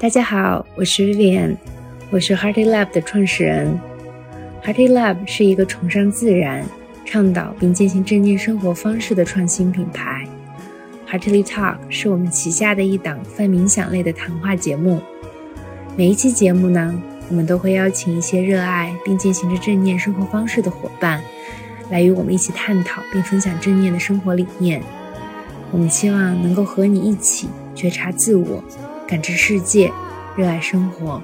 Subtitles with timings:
[0.00, 1.56] 大家好，我是 Vivian，
[2.08, 3.76] 我是 Hearty Lab 的创始人。
[4.62, 6.64] Hearty Lab 是一个崇尚自然、
[7.04, 10.24] 倡导并践行正念生活方式的创新品牌。
[11.10, 15.00] Heartily Talk 是我们旗下的一档泛冥想类的谈话节目。
[15.96, 16.94] 每一期节目呢，
[17.28, 21.20] 我们都会邀请一些热爱并践行着正念生活方式的伙伴，
[21.90, 24.80] 来与我们一起探讨并分享正念的生活理念。
[25.72, 28.62] 我们希望能够和你一起觉察自我。
[29.08, 29.90] 感知世界，
[30.36, 31.22] 热爱生活。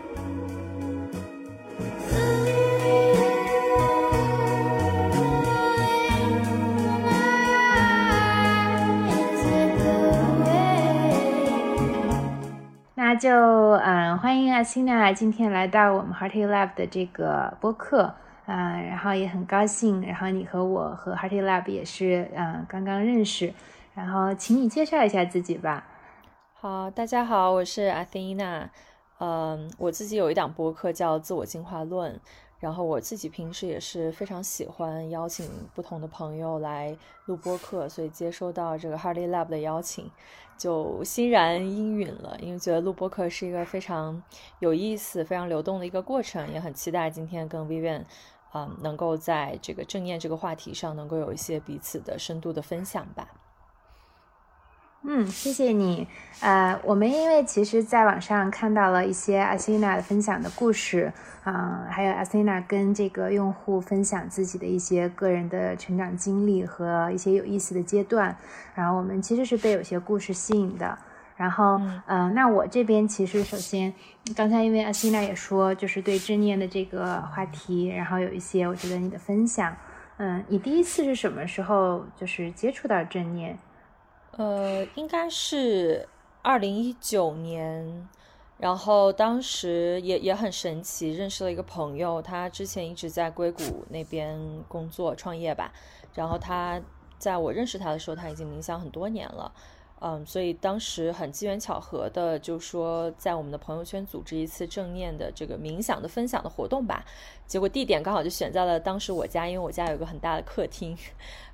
[12.95, 18.15] 那就嗯，欢迎阿西娜今天来到我们 Hearty Lab 的这个播客
[18.47, 23.53] 啊，然后也很高兴，然后你和我和 Hearty Lab 也是嗯刚刚认识，
[23.95, 25.85] 然后请你介绍一下自己吧。
[26.65, 28.71] 好，大家好，我是阿菲娜。
[29.19, 32.15] 嗯，我自己有一档播客叫《自我进化论》，
[32.59, 40.11] 然后我自己平时也是非常喜欢邀请不同的朋友来录播客，所以接收到这个 Hardy Lab 的邀请，
[40.57, 42.35] 就欣然应允了。
[42.41, 44.23] 因为觉得录播客是一个非常
[44.61, 48.05] 有意思、非常流动的一个过程，也很期待今天跟 Vivian，
[48.55, 53.29] 嗯，能够在这个正念这个话题上能够有一些彼此的深度的分享吧。
[55.07, 56.09] 嗯，谢谢你。
[56.41, 68.35] 呃，我们因为其实在网上看到了一些阿西娜分享的故事，啊，还有阿西娜跟这个用户分享自己的一些个人的成长经历和一些有意思的阶段，
[68.75, 70.99] 然后我们其实是被有些故事吸引的。
[71.37, 73.93] 然后，嗯，那我这边其实首先，
[74.35, 79.77] 刚才因为阿西娜也说，就是对正念的这个话题，然后有一些我觉得你的分享，
[80.17, 83.59] 嗯，你第一次是什么时候就是接触到正念？
[84.37, 86.09] 呃，应该是
[86.43, 88.09] 二零一九年，
[88.59, 95.73] 然后当时也也很神奇，认识了一个朋友，他之前一直在硅谷那边工作创业吧，
[96.15, 96.81] 然后他
[97.19, 99.53] 在我认识他的时候，他已经冥想很多年了。
[100.07, 107.03] 嗯，所以当时很机缘巧合的，就说在我们的朋友圈组织一次正念的这个冥想的分享的活动吧。
[107.47, 110.95] 结果地点刚好就选在了当时我家，因为我家有个很大的客厅，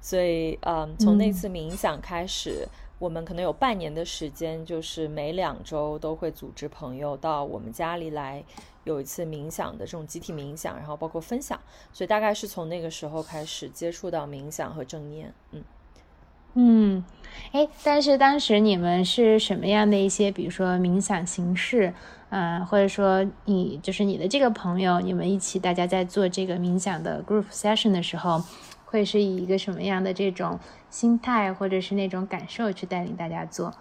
[0.00, 2.66] 所以嗯，从那次冥想开始，
[2.98, 8.44] 我们可能有半年的时间，就是每两周都会组织朋友到我们家里来
[8.82, 11.56] 有一次冥想的这种集体冥想，然后包括分享。
[11.92, 15.62] 所以大概是从那个时候开始接触到冥想和正念，嗯。
[16.54, 17.04] 嗯，
[17.52, 21.94] 哎，但是当时你们是什么样的一些，比如说冥想形式，
[22.30, 28.42] 嗯，或者说你就是你的这个朋友，你们一起大家在做这个冥想的 group session 的时候，
[28.84, 30.58] 会是以一个什么样的这种
[30.90, 33.72] 心态或者是那种感受去带领大家做？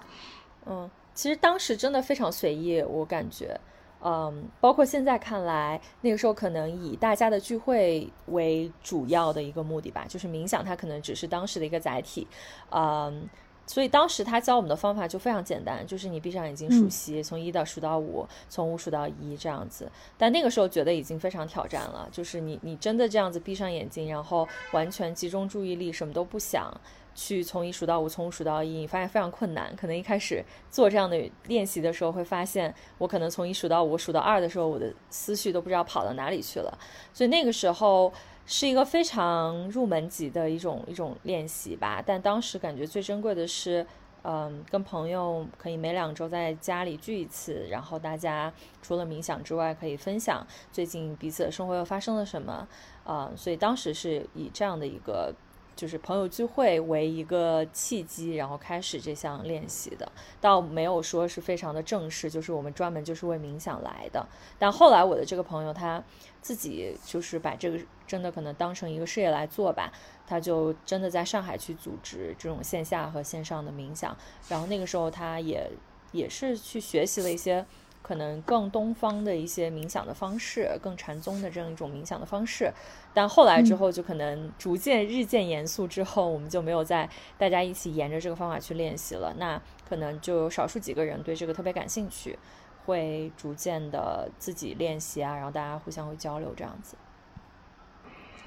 [0.67, 3.59] 嗯，其实当时真的非常随意，我感觉。
[4.01, 12.27] 嗯，包括现在看来，那个时候可能以大家的聚会为主要的一个目的吧，就是冥想，它可能只是当时的一个载体。
[12.71, 13.27] 嗯，
[13.67, 19.91] 所以当时他教我们的方法就非常简单，就是你闭上眼睛数息，从一到数到五，从五数到一这样子。
[20.17, 26.73] 但那个时候觉得已经非常挑战了，就是你你真的这样子闭上眼睛，然后完全集中注意力，什么都不想。
[27.19, 29.75] 去从一数到五，从五数到一，你发现非常困难。
[29.75, 30.41] 可能一开始
[30.71, 36.79] 做这样的练习的时候，会发现我可能从一数到五，数到二的时候，我的思绪都不知道跑到哪里去了。
[37.13, 38.13] 所以那个时候
[38.45, 42.01] 是一个非常入门级的一种一种练习吧。
[42.03, 43.85] 但当时感觉最珍贵的是，
[44.23, 52.65] 嗯，跟朋友可以每两周在家里聚一次，然后大家除了冥想之外，可以分享最近彼此的生活又发生了什么。
[53.03, 55.35] 啊，所以当时是以这样的一个。
[55.79, 64.27] 就是朋友聚会为一个契机，然后开始这项练习的，倒没有说是非常的正式，就是我们专门就是为冥想来的。
[64.57, 66.03] 但后来我的这个朋友他
[66.41, 69.89] 自己就是把这个真的可能当成一个事业来做吧，
[70.27, 74.13] 他就真的在上海去组织这种线下和线上的冥想，
[74.49, 75.71] 然后那个时候他也
[76.11, 77.65] 也是去学习了一些。
[78.09, 82.73] 可能更东方的一些冥想的方式，更禅宗的这样一种冥想的方式，
[83.13, 87.07] 但后来之后就可能逐渐日渐严肃，之后我们就没有再
[87.37, 89.31] 大家一起沿着这个方法去练习了。
[89.37, 92.39] 那可能就有少数几个人对这个特别感兴趣，
[92.87, 96.97] 会逐渐的自己练习啊，然后大家互相会交流这样子。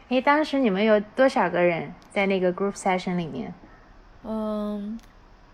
[0.09, 3.55] 诶，当时你们有多少个人在那个 group session 里面？
[4.25, 4.99] 嗯，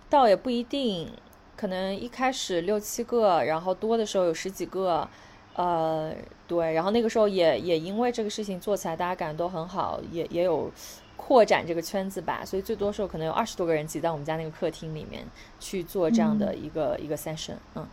[0.09, 1.13] 倒也不一定。
[1.59, 5.09] 可能一开始六七个，然后多的时候有十几个，
[5.57, 6.15] 呃，
[6.47, 10.71] 对，然后那个时候也也因为这个事情做起来，大家感觉都很好，也也有
[11.17, 15.25] 扩展这个圈子吧，所以最多时候可能有二十多个人挤在我们家那个客厅里面
[15.59, 17.85] 去做这样的一个一个 session，嗯。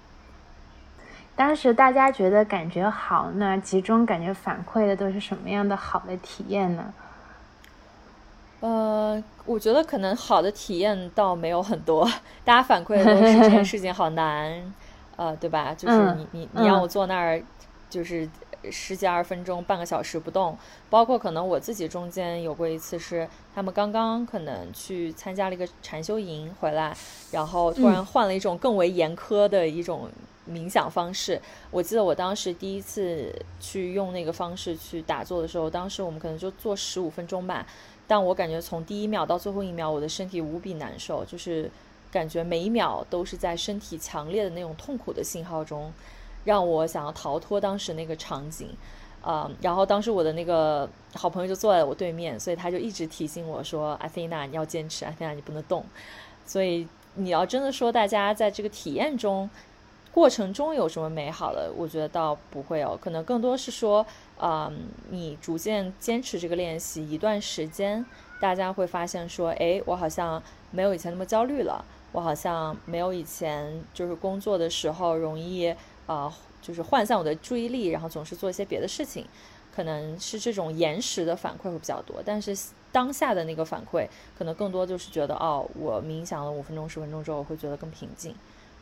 [1.35, 6.93] 当时大家觉得感觉好，那集中感觉反馈的都是什么样的好的体验呢？
[8.65, 12.03] 呃，我觉得可能好的体验倒没有很多，
[12.43, 14.73] 大家反馈的都是这件事情好难，
[15.17, 15.71] 呃，对吧？
[15.77, 17.39] 就是你你你让我坐那儿，
[17.91, 18.27] 就是
[18.71, 20.57] 十几二十分钟、半个小时不动。
[20.89, 26.97] 包括可能我自己中间有过一次是，他们刚刚可能去参加了一个禅修营回来，
[27.31, 30.09] 然后突然换了一种更为严苛的一种
[30.49, 31.39] 冥想方式。
[31.69, 37.63] 我记得我当时第一次去用那个方式去打坐的时候，当时我们可能就坐十五分钟吧。
[38.07, 41.69] 但我感觉从第一秒到最后一秒，我的身体无比难受，就是
[42.11, 45.91] 感觉每一秒都是在身体强烈的那种痛苦的信号中，
[46.43, 48.69] 让我想要逃脱当时那个场景，
[49.21, 55.83] 啊，然后当时我的那个好朋友就坐在我对面，所以他就一直提醒我说：“阿菲娜，你要坚持，阿菲娜你不能动。”
[56.45, 59.49] 所以你要真的说大家在这个体验中。
[60.11, 61.69] 过程中有什么美好的？
[61.75, 64.05] 我觉得倒不会有，可能更多是说，
[64.37, 64.71] 啊，
[65.09, 68.05] 你逐渐坚持这个练习一段时间，
[68.39, 70.41] 大家会发现说，哎，我好像
[70.71, 75.73] 没有以前那么焦虑了，我好像没有以前就是工作的时候容易
[76.05, 79.25] 啊，就是涣散我的注意力，然后总是做一些别的事情，
[79.73, 82.57] 可能是这种延时的反馈会比较多，但是
[82.91, 88.35] 当下的那个反馈，可能更多就是觉得，哦，我冥想了五分钟、十分钟之后，我会觉得更平静。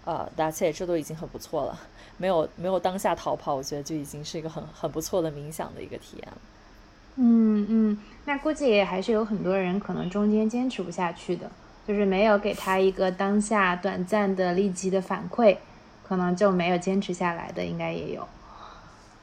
[0.05, 1.79] 呃，而且这都已经很不错了，
[2.17, 6.37] 没有没有当下逃跑，我觉得就已经是一个很很不错的冥想的一个体验了。
[7.15, 11.49] 嗯嗯，那估计也还是有很多人可能中间坚持不下去的，
[11.87, 15.55] 就是没有给他一个当下短暂的立即的反馈，
[16.05, 18.27] 可能就没有坚持下来的，应该也有。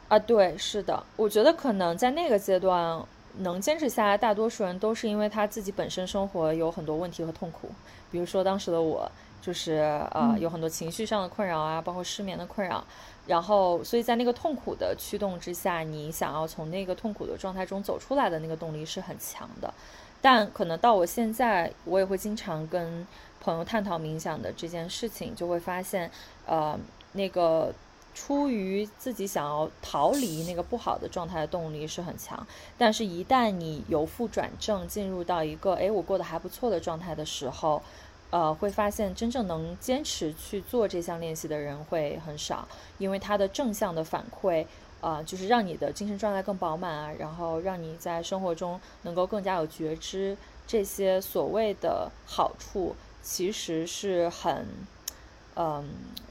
[0.09, 3.03] 啊，对，是的，我觉得可能在那个阶段
[3.39, 7.69] 能坚持下来，大多数人都是因为他自己本身生活有很多问题和痛苦，
[8.11, 9.11] 比如说当时的我。
[9.41, 9.73] 就是
[10.11, 12.85] 呃，有很多情绪上的困扰啊，包括失眠的困扰，
[13.27, 19.73] 然后，所以在那个痛苦的驱动之下，你想要从那个痛苦的状态中走出来的那个动力是很强的。
[20.21, 23.07] 但可能到我现在，我也会经常跟
[23.41, 26.11] 朋友探讨冥想的这件事情，就会发现，
[26.45, 26.79] 呃，
[27.13, 27.73] 那个
[28.15, 32.47] 出于自己想要逃离那个不好的状态的动力是很强，
[32.77, 37.83] 但是一旦你由负转正，进入到一个哎我过得还不错的状态的时候。
[38.31, 42.67] 呃，会发现真正能坚持去做这项练习的人会很少，
[42.99, 44.65] 因为它的正向的反馈，
[45.01, 50.37] 啊，就是让你的精神状态更饱满啊，然后让你在生活中能够更加有觉知，
[50.67, 54.65] 这些所谓的好处，其实是很，
[55.57, 55.89] 嗯，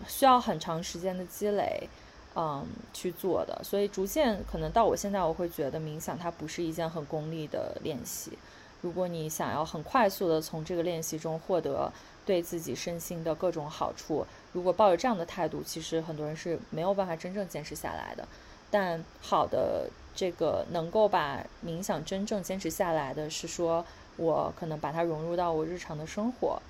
[0.08, 1.90] 需要很长时间的积累，
[2.36, 3.62] 嗯，去做的。
[3.62, 8.38] 所以逐渐可能到我现在，我会觉得冥想它不是一件很功利的练习。
[8.82, 11.92] 如果你想要很快速的从这个练习中获得
[12.26, 18.28] 对自己身心的各种好处，如果抱有这样的态度，其实很多人是没有办法真正坚持下来的。
[18.72, 23.84] 但好的，这个能够把冥想真正坚持下来的是说，
[24.16, 26.62] 我可能把它融入到我日常的生活。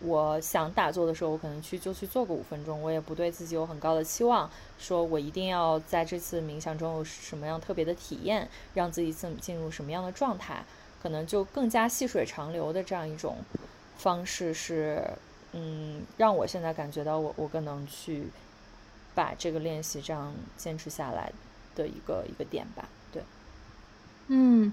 [0.00, 10.64] 我想打坐的时候，我可能去就去做个五分钟，我也不对自己有很高的期望，说我一定要在这次冥想中有什么样特别的体验，让自己进进入什么样的状态。
[11.04, 13.36] 可能就更加细水长流的这样一种
[13.98, 15.02] 方式是，
[15.52, 18.22] 嗯，让我现在感觉到我我更能去
[19.14, 21.30] 把这个练习这样坚持下来
[21.76, 22.88] 的一个一个点吧。
[23.12, 23.22] 对，
[24.28, 24.72] 嗯，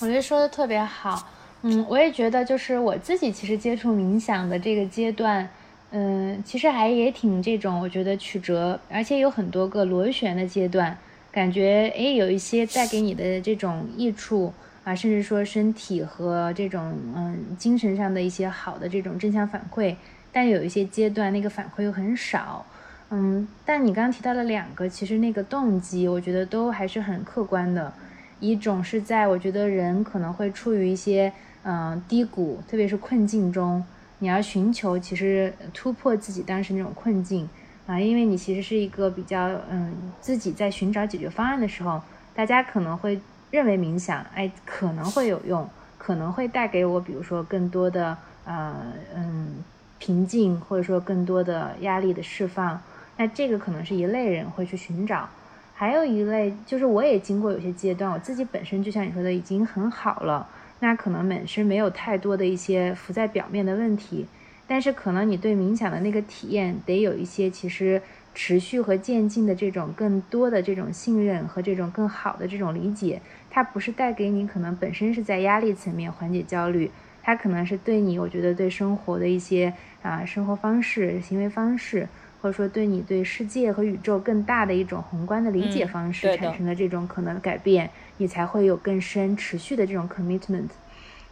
[0.00, 1.28] 我觉得说的特别好。
[1.60, 5.46] 嗯，我也觉得就是我自己其实接触冥想的这个阶段，
[5.90, 10.96] 嗯，其实还也挺这种，我觉得曲折，而且有很多个螺旋的阶段，
[11.30, 14.54] 感觉诶有一些带给你的这种益处。
[14.86, 19.96] 啊，甚至说身体和这种嗯精神上的一些好的这种正向反馈，
[20.30, 22.64] 但有一些阶段那个反馈又很少，
[23.10, 27.92] 嗯，但你刚刚提到了两个，其实那个动机我觉得都还是很客观的，
[28.38, 31.32] 一种是在我觉得人可能会处于一些
[31.64, 33.84] 嗯低谷，特别是困境中，
[34.20, 37.48] 你要寻求其实突破自己当时那种困境
[37.88, 42.00] 啊，因为你其实是一个比较嗯自己在寻找解决方案的时候，
[42.36, 43.20] 大家可能会。
[43.50, 48.74] 认为冥想，哎，可能会有用，可能会带给我，比如说更多的呃
[49.14, 49.64] 嗯
[49.98, 52.80] 平静，或者说更多的压力的释放。
[53.16, 55.28] 那这个可能是一类人会去寻找，
[55.74, 60.46] 还有一类就是我也经过有些阶段，我自己本身就像你说的已经很好了，
[60.80, 64.26] 那可能本身没有太多的一些浮在表面的问题，
[64.66, 68.02] 但是可能你对冥想的那个体验得有一些其实。
[68.36, 76.90] 持续和渐进的这种更多的这种信任和这种更好的这种理解，它不是带给你可能本身是在压力层面缓解焦虑，
[77.22, 82.06] 它可能是对你，我觉得对生活的一些啊生活方式、行为方式
[82.42, 87.88] 或者说对你对世界和宇宙更大的一种宏观的理解方式产生的这种可能改变，
[88.18, 90.68] 你才会有更深持续的这种 commitment。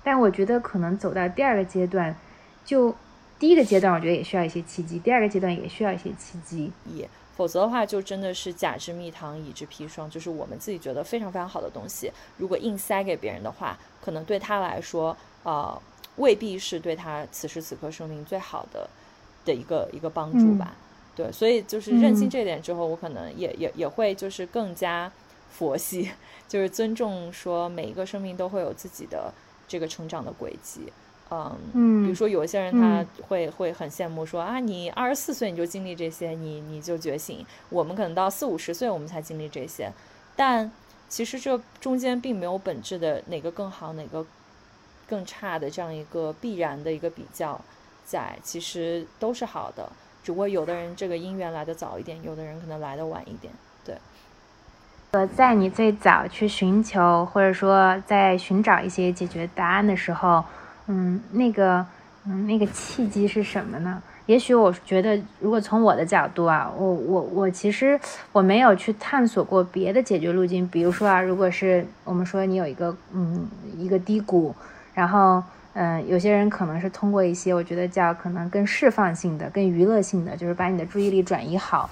[0.02, 2.16] 但我觉得可能走到第二个阶段，
[2.64, 2.96] 就
[3.38, 6.70] 第一个阶段我觉得也需要一些契机，第二个阶段也需要一些契机。
[6.86, 15.80] 也，否则的话就真的是甲之蜜糖，乙之砒霜，就是我们自己觉得非常非常好的东西，如果硬塞给别人的话，可能对他来说，呃，
[16.16, 18.88] 未必是对他此时此刻生命最好的
[19.44, 20.76] 的一个一个帮助吧。
[21.16, 25.10] 对，所以就是认清这点之后，我可能也也也会就是更加
[25.50, 26.10] 佛系，
[26.48, 29.34] 就是尊重说每一个生命都会有自己的
[29.68, 30.92] 这个成长的轨迹。
[31.30, 39.90] 嗯，比如说有一些人他会会很羡慕说啊，你二十四岁你就经历这些，你你就觉醒，我们可能到四五十岁我们才经历这些，
[40.36, 40.70] 但
[41.08, 44.24] 其实这中间并没有本质的哪个更好，哪个
[45.08, 47.60] 更差的这样一个必然的一个比较
[48.04, 49.90] 在，其实都是好的。
[50.22, 53.52] 只不过有的人这个姻缘来的早一点，有的人可能来的晚一点。
[53.84, 53.96] 对，
[55.10, 60.42] 呃，在你最早去寻求或者说在寻找一些解决答案的时候，
[60.86, 61.86] 嗯，那个，
[62.26, 64.02] 嗯，那个契机是什么呢？
[64.26, 67.98] 也许我觉得，如果从我的角度啊，我我我其实
[68.32, 70.66] 我没有去探索过别的解决路径。
[70.68, 74.54] 比如说啊，如果是我们说你有一个嗯一个低谷，
[74.94, 75.42] 然后。
[75.76, 81.90] 嗯，有些人可能是通过一些我觉得叫可能更释放性的、更娱乐性的，就是把你的注意力转移好。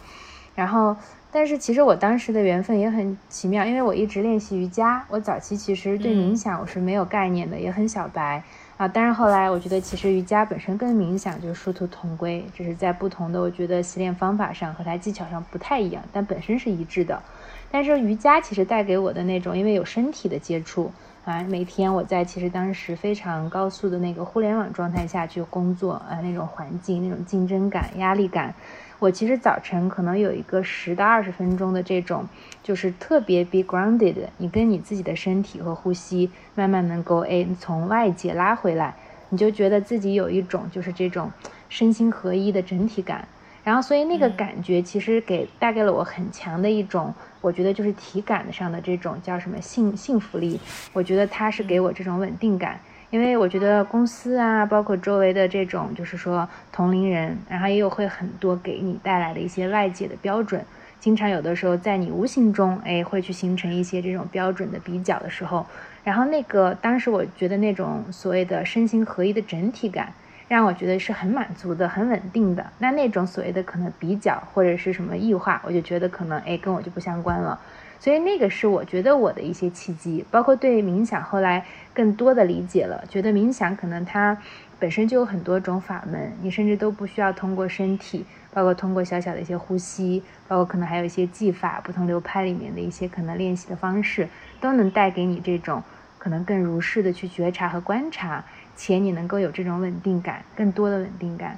[0.55, 0.95] 然后，
[1.33, 5.05] 但是其实我当时的缘分也很奇妙，因为我一直练习瑜伽。
[5.09, 8.45] 我早期其实对冥想我是没有概念的，也很小白
[8.83, 8.89] 啊。
[8.89, 17.23] 但是后来我觉得，其实瑜伽本身跟冥想就殊途同归，只是在不同的我觉得洗练方法上和它技巧上不太一样，但本身是一致的。
[17.71, 20.91] 但是瑜伽其实带给我的那种，因为有身体的接触。
[21.25, 28.53] 啊，每天我在其实当时非常高速的那个互联网状态下去工作，啊，那种环境、那种竞争感、压力感，
[29.03, 32.25] 我其实早晨可能有一个十到二十分钟的这种，
[32.63, 38.95] 就是特别 be grounded，你跟你自己的身体和呼吸慢慢能够哎从外界拉回来，
[39.31, 41.33] 你就觉得自己有一种就是这种
[41.69, 43.27] 身心合一的整体感。
[43.65, 50.61] 然后，所以那个感觉其实给带给了我很强的一种，我觉得就是体感上的这种叫什么幸幸福力。
[50.93, 52.79] 我觉得它是给我这种稳定感，
[53.13, 60.65] 因为我觉得公司啊，包括周围的这种就是说同龄人，然后也有会很多给你带来的一些外界的标准，
[60.99, 65.67] 经常有的时候在你无形中，哎，会去形成一些这种标准的比较的时候，
[66.03, 70.15] 然后那个当时我觉得那种所谓的身心合一的整体感。
[70.49, 72.67] 让我觉得是很满足的、很稳定的。
[72.77, 77.59] 那那种所谓的可能比较或者是什么异化，我就觉得可能哎跟我就不相关了。
[78.03, 84.37] 所以那个是我觉得我的一些契机，包括对冥想后来更多的理解了，觉得冥想可能它
[84.81, 94.29] 本身就有很多种法门，你甚至都不需要通过身体，包括通过小小的一些呼吸，包括可能还有一些技法，不同流派里面的一些可能练习的方式，
[94.61, 95.81] 都能带给你这种
[96.19, 98.45] 可能更如是的去觉察和观察。
[98.75, 101.57] 且你能够有这种稳定感，更多的稳定感，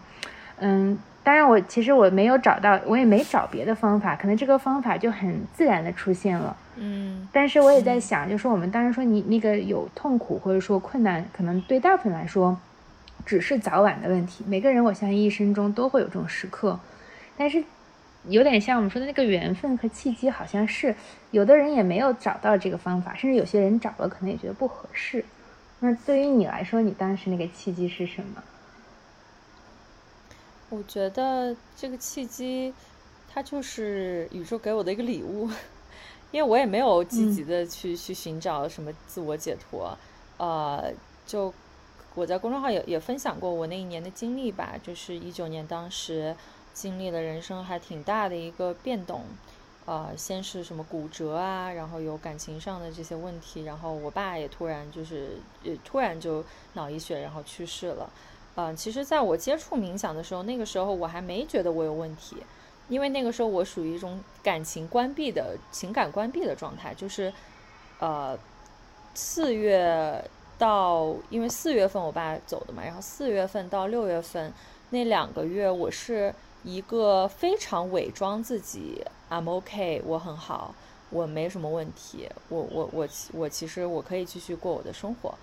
[0.58, 12.56] 嗯，当然我其实我没有找到，我也没找别的方法，可能这个方法就很自然的出现了，嗯，但是我也在想，就是我们当时说你那个有痛苦或者说困难，可能对大部分来说
[13.26, 16.78] 只是早晚的问题，每个人我相信一生中都会有这种时刻，
[17.36, 17.62] 但是
[18.28, 20.94] 有点像我们说的那个缘分和契机，好像是
[21.30, 25.24] 有的人也没有找到这个方法，甚至有些人找了可能也觉得不合适。
[25.80, 28.42] 那对于你来说，你当时那个契机是什么？
[30.70, 32.74] 我觉得这个契机，
[33.32, 35.48] 它就是宇宙给我的一个礼物，
[36.32, 39.96] 因为我也没有积极的去去寻找什么自我解脱，
[40.38, 40.92] 呃，
[41.26, 41.52] 就
[42.14, 46.34] 我在公众号也也分享过我那一年的经历吧，就是一九年当时
[46.72, 49.22] 经历了人生还挺大的一个变动。
[49.86, 56.42] 呃，先是什么骨折啊，然后有感情上的这些问题，然后我爸也突然就是，呃，突然就
[56.72, 58.08] 脑溢血，然后去世了。
[58.56, 62.36] 嗯，其实在我接触冥想的时候，那个时候我还没觉得我有问题，
[62.88, 67.32] 因为那个时候我属于一种感情关闭的情感关闭的状态，就是，
[67.98, 68.38] 呃，
[69.14, 70.22] 四月
[70.56, 74.52] 到，因为四月份我爸走的嘛，然后四月份到六月份
[74.90, 76.32] 那两个月，我是
[76.62, 79.04] 一个非常伪装自己。
[79.28, 80.72] I'm OK，我很好，
[81.10, 85.34] 我没什么问题，我我我我其实我可以继续过我的生活，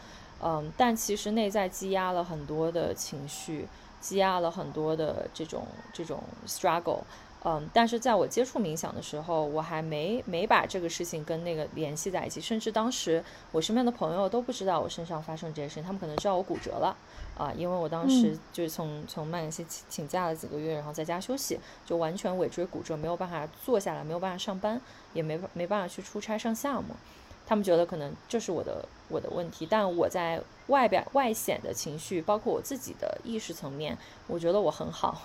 [0.44, 3.68] 嗯，但其实内在积压了很多的情绪，
[4.00, 7.02] 积压了很多的这种这种 struggle，
[7.44, 16.96] 嗯，但是在我接触冥想的时候，我还没没把这个事情跟那个联系在一起，甚至当时我身边的朋友都不知道我身上发生这些事情，他们可能知道我骨折了，
[17.38, 24.82] 啊，因为我当时就是从从曼联西请请假了几个月，然后在家休息，就完全尾椎骨折，没有办法坐下来，没有办法上班，
[25.14, 26.96] 也没没办法去出差上项目，
[27.52, 35.24] 他们觉得可能这是我的我的问题，但我在外表外显的情绪，包括我自己的意识层面，我觉得我很好。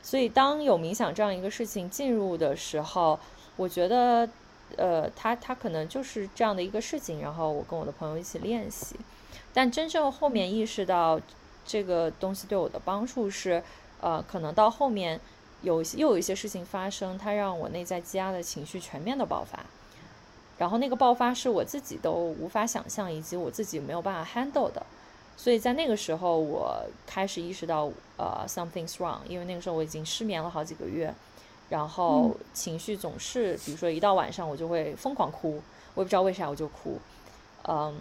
[0.00, 3.18] 所以，当有冥想这样一个事情进入的时候，
[3.56, 4.28] 我觉得，
[4.76, 7.20] 呃，他他可能就是这样的一个事情。
[7.20, 8.94] 然后我跟我的朋友一起练习，
[9.52, 11.20] 但真正后面意识到
[11.64, 13.60] 这个东西对我的帮助是，
[14.00, 15.20] 呃，可能到后面
[15.62, 19.66] 有又有一些事情发生，它让我内在积压的情绪全面的爆发，
[20.58, 24.84] 然后那个爆发是我自己都无法想象，以及我自己没有办法 handle 的。
[25.36, 31.14] 所以在那个时候，我开始意识到，呃，something's wrong，因为那个时候我已经失眠了好几个月，
[31.68, 35.60] 然后情绪总是，比如说一到晚上我就会疯狂哭，
[35.94, 36.98] 我也不知道为啥我就哭，
[37.68, 37.94] 嗯，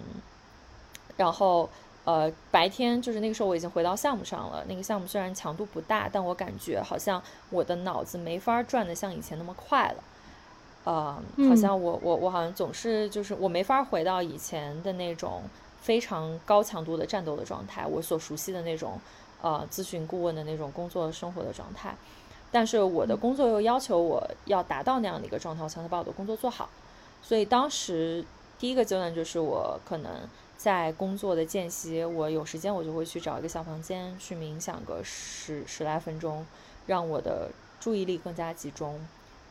[1.18, 1.70] 然后
[2.06, 10.04] 呃白天就是那个时候我已经回到项目上了，那个项目虽然强度不大，但我感觉好像我的脑子没法转的像以前那么快了，
[10.86, 15.44] 呃，好像我我我好像总是就是我没法回到以前的那种。
[15.86, 19.00] 非常高强度的战斗的状态，我所熟悉的那种，
[19.44, 21.96] 呃，咨询顾问的那种工作生活的状态，
[22.52, 26.68] 但是我的工作又要求我要达到那样的一个状态，我才能把我的工作做好。
[27.22, 28.26] 所以当时
[28.58, 30.12] 第一个阶段就是我可能
[30.58, 36.44] 在工作的间隙，我有时间我就会去找一个小房间去冥想个十十来分钟，
[36.88, 39.00] 让我的注意力更加集中，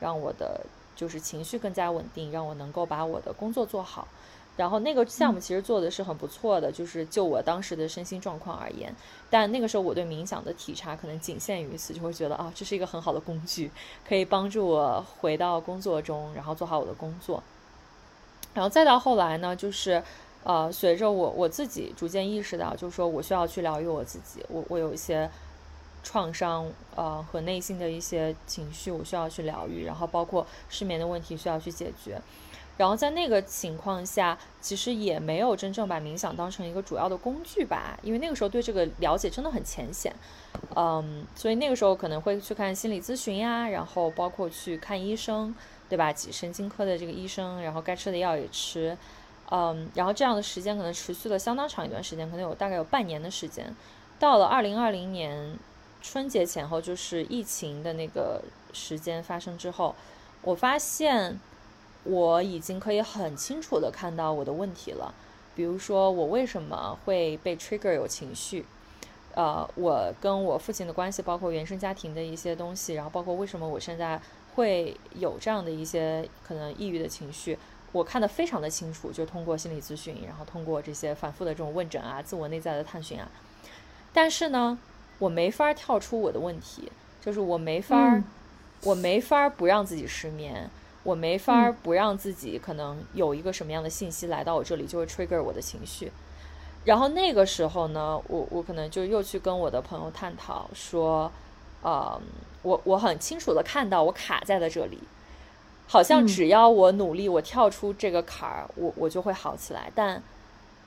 [0.00, 4.08] 让我的就是情绪更加稳定，让我能够把我的工作做好。
[4.56, 8.94] 然后那个项目其实做的是很不错的，就是就我当时的身心状况而言，
[9.28, 13.68] 但那个时候我对冥想的体察可能仅限于此，就会觉得啊，这是一个很好的工具，
[14.08, 17.42] 可以帮助我回到工作中，然后做好我的工作。
[18.54, 20.00] 然后再到后来呢，就是
[20.44, 25.28] 呃，随着我我自己逐渐意识到，就是说我需要去疗愈我自己，我我有一些
[26.04, 32.20] 创伤呃和内心的一些情绪，我需要去疗愈，然后包括失眠的问题需要去解决。
[32.76, 40.12] 然后在那个情况下，其实也没有真正把冥想当成一个主要的工具吧，因为那个时候对这个了解真的很浅显，
[40.74, 45.54] 嗯，所以那个时候可能会去看心理咨询呀，然后包括去看医生，
[45.88, 46.12] 对吧？
[46.12, 48.98] 神经科的这个医生，然后该吃的药也吃，
[49.52, 53.72] 嗯，然后这样的时间可能持续了相当长一段时间，可能有大概有半年的时间。
[54.18, 55.56] 到了二零二零年
[56.04, 59.96] 春节前后，就是疫情的那个时间发生之后，
[60.42, 61.40] 我发现。
[62.06, 65.14] 我已经可以很清楚的看到我的问题了，
[65.56, 68.66] 比如说我为什么会被 trigger 有情绪，
[69.34, 74.20] 呃，我跟我父亲的关系，包括原生家庭的一些东西，然后包括为什么我现在
[74.54, 77.58] 会有这样的一些可能抑郁的情绪，
[77.92, 83.26] 我看得非常的清楚，就通过心理咨询，然后通过这些反复的这种问诊啊，自我内在的探寻啊，
[84.12, 84.78] 但是呢，
[85.18, 88.22] 我没法跳出我的问题，就是我没法，
[88.82, 90.70] 我没法不让自己失眠。
[91.04, 96.10] 我没法不让自己可能有一个什么样的信息来到我这里，就会 trigger 我的情绪。
[96.86, 101.30] 然后那个时候呢，我我可能就又去跟我的朋友探讨说，
[101.82, 102.18] 呃，
[102.62, 104.98] 我我很清楚的看到我卡在了这里，
[105.86, 109.92] 好像只要我努力，我跳出这个坎儿，我我就会好起来。
[109.94, 110.22] 但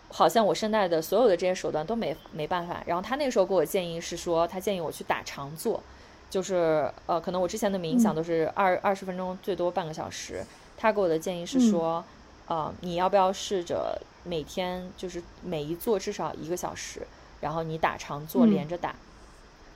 [0.09, 2.81] 好像我现在的所有的这些手段都没没办法。
[2.85, 5.81] 然后他那个时候给我建议是说，他建议我去打长坐。
[6.29, 10.43] 就是呃，可能我之前的冥想都是二二十分钟，最多半个小时。
[10.77, 12.03] 他给我的建议是说，
[12.47, 17.07] 呃，你要不要试着每天就是每一坐至少一个小时，
[17.39, 18.93] 然后你打长坐连着打。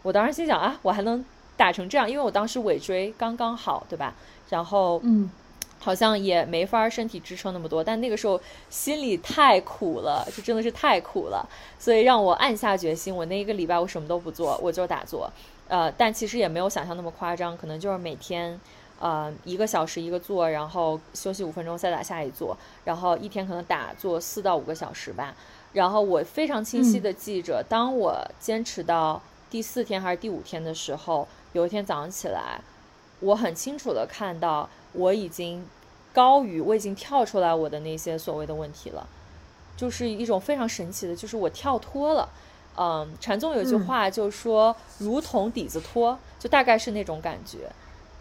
[0.04, 1.24] 我当时心想啊，我还能
[1.56, 4.14] 打成这样，因为我当时尾椎刚刚好，对吧？
[4.50, 5.32] 然后嗯，
[5.84, 8.40] 好像也没法身体支撑那么多，但那个时候
[8.70, 11.44] 心里太苦了，就真的是太苦了，
[11.80, 15.28] 所以让我暗下决心，我那一个礼拜我什么都不做，我就打坐。
[15.68, 18.60] 呃，但其实也没有想象那么夸张，可能就是每天，
[19.00, 25.34] 呃，一个小时一个坐，然后休息五分钟再打下一坐，然后一天可能打坐四到五个小时吧。
[25.74, 32.60] 然后我非常清晰的记着，当我坚持到第四天还是第五天的时候，有一天早上起来，
[33.22, 35.66] 我很清楚的看到我已经
[36.14, 39.08] 高于，我已经跳出来我的那些所谓的问题了，
[39.78, 42.30] 就是一种非常神奇的，就是我跳脱了。
[42.78, 47.70] 嗯，禅宗有句话就说“如同底子脱”，就大概是那种感觉。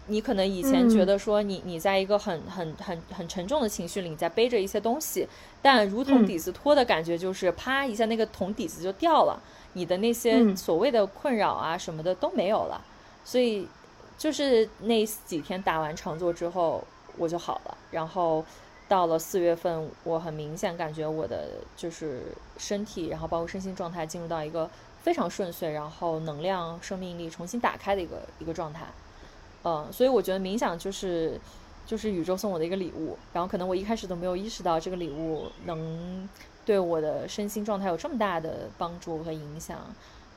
[0.07, 5.25] 你可能以前觉得说你你在一个很很很很沉重的情绪里，你在背着一些东西，
[5.61, 9.41] 但如同底子脱的感觉就是啪一下那个桶底子就掉了，
[9.73, 12.83] 你的那些所谓的困扰啊什么的都没有了。
[13.23, 13.65] 所以
[14.21, 16.83] 就是那几天打完长坐之后
[17.17, 18.45] 我就好了，然后
[18.87, 24.69] 到了四月份，我很明显感觉我的就是身体，然后包括身心状态进入到一个
[25.01, 28.85] 非常顺遂，然后能量、生命力重新打开的一个一个状态。
[29.63, 31.41] 嗯，所以我觉得冥想就是
[31.87, 36.29] 就是宇宙送我的一个礼物，然后可能我一开始都没有意识到这个礼物能
[36.63, 39.79] 对我的身心状态有这么大的帮助和影响，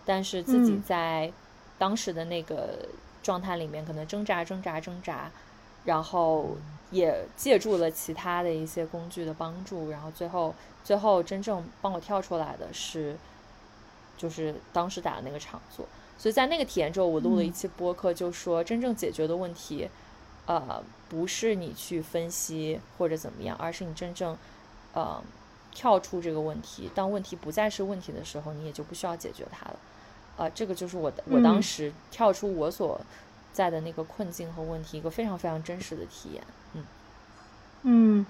[0.07, 1.31] 但是自己在
[1.77, 2.79] 当时的那个
[3.25, 5.29] 状态里面，可能挣扎、挣扎、挣扎，
[5.85, 6.57] 然后
[6.91, 13.17] 也借助了其他的一些工具的帮助，然后最后最后真正帮我跳出来的是，
[14.17, 15.87] 就是当时打的那个场座。
[16.17, 19.89] 所以在那个体验之后，我录了一期播客，就说真正解决的问题，
[20.47, 24.37] 呃，不是你去分析或者怎么样，而是你真正，
[24.93, 25.21] 呃，
[25.73, 26.89] 跳出这个问题。
[26.95, 29.77] 当问题不再是问题的时候，你也就不需要解决它了。
[30.37, 33.01] 啊，这个就是我的，我当时跳出我所
[33.53, 36.43] 在的那个困境和问题，一个非常非常真实的体验。
[36.75, 36.83] 嗯，
[37.83, 38.27] 嗯。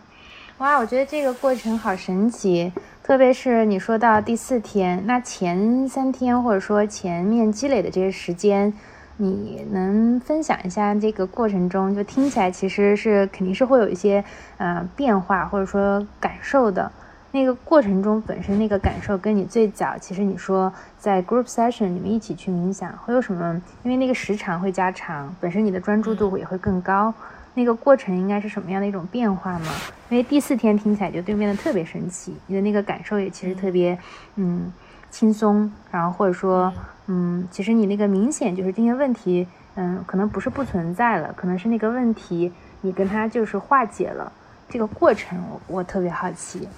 [0.59, 8.73] 哇，我觉得这个过程好神奇，特别是你说到第四天，那前三天或者说前面积累的这些时间，
[9.17, 14.25] 你能分享一下这个过程中，就听起来其实是肯定是会有一些
[14.59, 16.93] 呃变化或者说感受的。
[17.35, 23.61] 那个过程中本身那个感受，跟你最早其实你说在 group session 你们一起去冥想会有什么？
[23.83, 27.13] 因为那个时长会加长，本身你的专注度也会更高。
[27.55, 29.67] 那个过程应该是什么样的一种变化吗？
[30.11, 33.99] 因为第四天听起来就对面的特别神奇，你的那个感受也其实特别，
[34.37, 34.73] 嗯，
[35.11, 36.73] 轻松，然后或者说，
[37.09, 39.45] 嗯，其实你那个明显就是这些问题，
[39.75, 44.33] 嗯，可能不是不存在了，可能是那个问题你跟他就是化解了，
[44.69, 46.69] 这个过程我我特别好奇。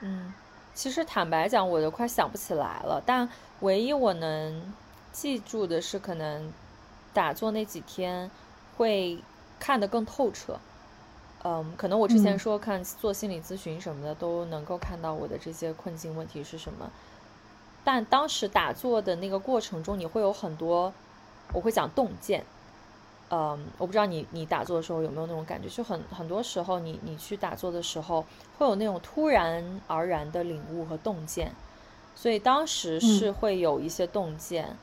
[0.00, 0.32] 嗯，
[0.74, 3.28] 其实坦白讲，我都快想不起来了，但
[3.60, 4.72] 唯一我能
[5.12, 6.52] 记住的是，可能
[7.12, 8.30] 打坐那几天
[8.76, 9.22] 会。
[9.62, 10.58] 看得更透彻，
[11.44, 16.90] 嗯，可能我之前说看做心理咨询什么的都能够看到我的这些困境问题是什么，
[17.84, 20.94] 但当时打坐的那个过程中，你会有很多，
[21.52, 22.42] 我会讲洞见，
[23.30, 28.24] 嗯，我不知道你你打坐的时候有没有那种感觉，就很很多时候你你去打坐的时候
[28.58, 31.52] 会有那种突然而然的领悟和洞见，
[32.14, 34.76] 所以当时是会有一些洞见，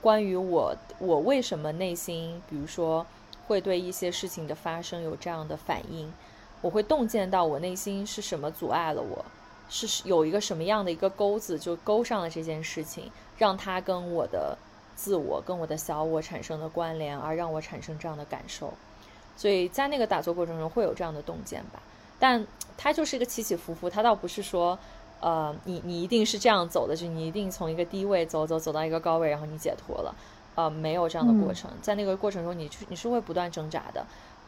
[0.00, 3.06] 关于我我为什么内心，比如说。
[3.48, 6.12] 会对一些事情的发生有这样的反应，
[6.60, 9.24] 我会洞见到我内心是什么阻碍了我，
[9.68, 14.58] 是有一个什么样的一个钩子就勾上了这件事情，让它跟我的
[14.96, 18.74] 自我、跟我的小我产生的关联，而让我产生这样的感受。
[19.36, 21.80] 所以在那个打坐过程中会有这样的洞见吧，
[22.18, 22.44] 但
[22.76, 24.76] 它就是一个起起伏伏，它倒不是说，
[25.20, 30.14] 呃，你你一定是这样走的，就你一定从一个低位走走走到一个高位，然后你解脱了。
[30.54, 34.06] 呃，没有这样的过程，在那个过程中，你你是会不断挣扎的，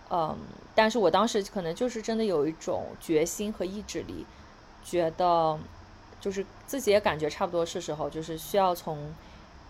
[0.08, 0.34] 嗯，
[0.74, 4.24] 但是我当时可能就是真的有一种决心和意志力，
[4.82, 5.58] 觉得
[6.18, 9.14] 就是自己也感觉差不多是时候，就是需要从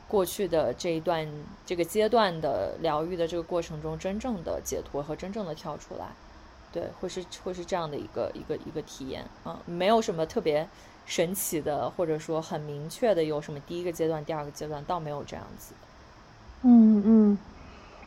[0.09, 1.29] 过去的这一段
[1.67, 6.07] 这个阶段的疗愈的这个过程中，真正的解脱和真正的跳出来，
[6.73, 10.67] 对，会是会是这样的一个一个一个体验啊，没有什么特别
[11.05, 15.75] 神奇的，或者说很明确的有什么第一个阶段、第二个阶段，倒没有这样子。
[16.63, 17.39] 嗯嗯，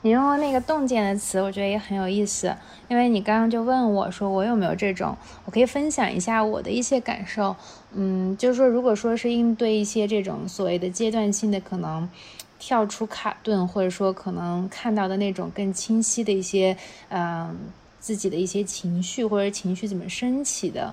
[0.04, 2.56] 你用了那个“洞见”的词，我觉得也很有意思。
[2.88, 5.16] 因为你刚刚就问我说，我有没有这种？
[5.46, 7.56] 我可以分享一下我的一些感受。
[7.94, 12.10] 嗯，就是说，如果说是应对一些这种所谓的阶段性的可能
[12.58, 16.76] 跳出卡顿，或者说可能看到的那种更清晰的一些，
[17.10, 17.56] 嗯，
[18.00, 20.92] 自己的一些情绪或者情绪怎么升起的。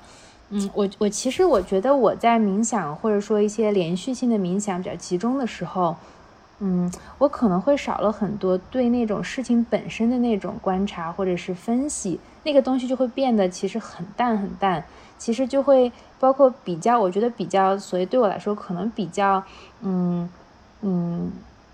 [0.50, 5.96] 嗯，我我其实我觉得我在冥想或者说一些连续性的冥想比较集中的时候。
[6.60, 14.84] 嗯，我可能会少了很多对那种事情本身的那种观察或者是分析，那个东西就会变得其实很淡很淡。
[15.16, 15.90] 其实就会
[16.20, 19.42] 包括比较，我觉得比较，所以对我来说可能比较，
[19.82, 20.28] 嗯
[20.82, 21.30] 嗯，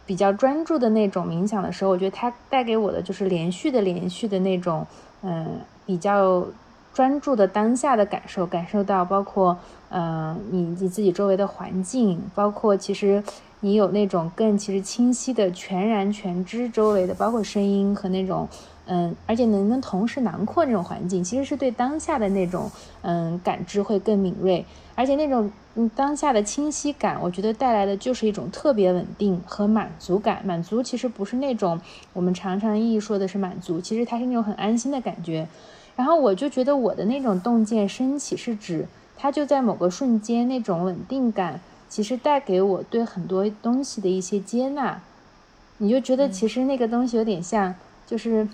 [0.06, 4.86] 比较专注的那种冥想的时候，我觉得它带给我的就是连续的连续的那种，
[5.22, 6.46] 嗯，比较
[6.94, 9.58] 专注的当下的感受，感受到包括，
[9.90, 13.22] 嗯，你你自己周围的环境，包括其实。
[13.64, 18.46] 你有那种更其实清晰的全然全知周围的，包括声音和那种，
[18.84, 24.62] 嗯，而且能能同时囊括那种环境，其实是对当下的那种，嗯，感知会更敏锐，
[24.94, 30.42] 而且那种嗯当下的清晰感，我觉得带来的就是一种特别稳定和满足感。
[30.44, 31.80] 满足其实不是那种
[32.12, 35.48] 我们常常意义说的是满足，其实它是那种很安心的感觉。
[35.96, 41.58] 然后我就觉得我的那种洞见升起，是指它就在某个瞬间那种稳定感。
[41.88, 45.00] 其实带给我对很多东西的一些接纳，
[45.78, 47.74] 你就觉得其实那个东西有点像，
[48.06, 48.48] 就是，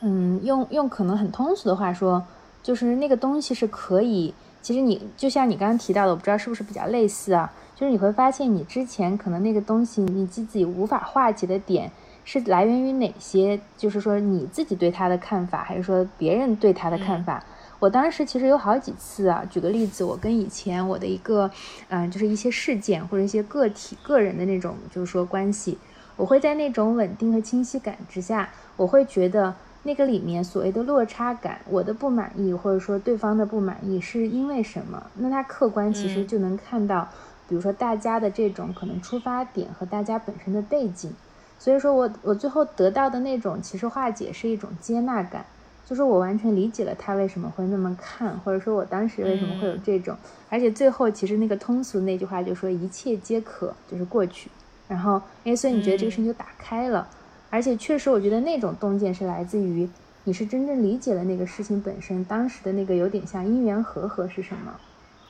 [0.00, 2.24] 嗯，用用可能很通俗的话说，
[2.62, 11.90] 就是那个东西是可以，其实你就像你刚刚提到的，我不知道是不是比较类似啊，就是你会发现你之前可能那个东西你自己无法化解的点
[12.24, 17.44] 是来源于哪些，就是说你自己对他的看法，还是说别人对他的看法？
[17.80, 21.48] 我当时其实有好几次啊，举个例子，我跟以前我的一个，
[21.88, 25.78] 嗯，就是一些事件或者一些个体、个人的那种，就是说关系，
[26.16, 35.06] 我会在那种稳定和清晰感之下，我会觉得那个里面所谓的落差感，我的不满意或者说对方的不满意是因为什么？
[35.14, 37.08] 那他客观其实就能看到，
[37.48, 41.12] 比如说大家的这种可能出发点和大家本身的背景，
[41.60, 45.46] 所以说我我最后得到的那种其实化解是一种接纳感。
[45.88, 50.14] 就是我完全理解了他为什么会那么看，或者说我当时为什么会有这种，
[50.50, 54.50] 而且最后其实那个通俗那句话就说一切皆可，就是过去，
[54.86, 57.08] 然后哎，所以你觉得这个事情就打开了，
[57.48, 59.88] 而且确实我觉得那种洞见是来自于
[60.24, 64.74] 你是真正理解了那个事情本身，当时的那个有点像因缘和合是什么，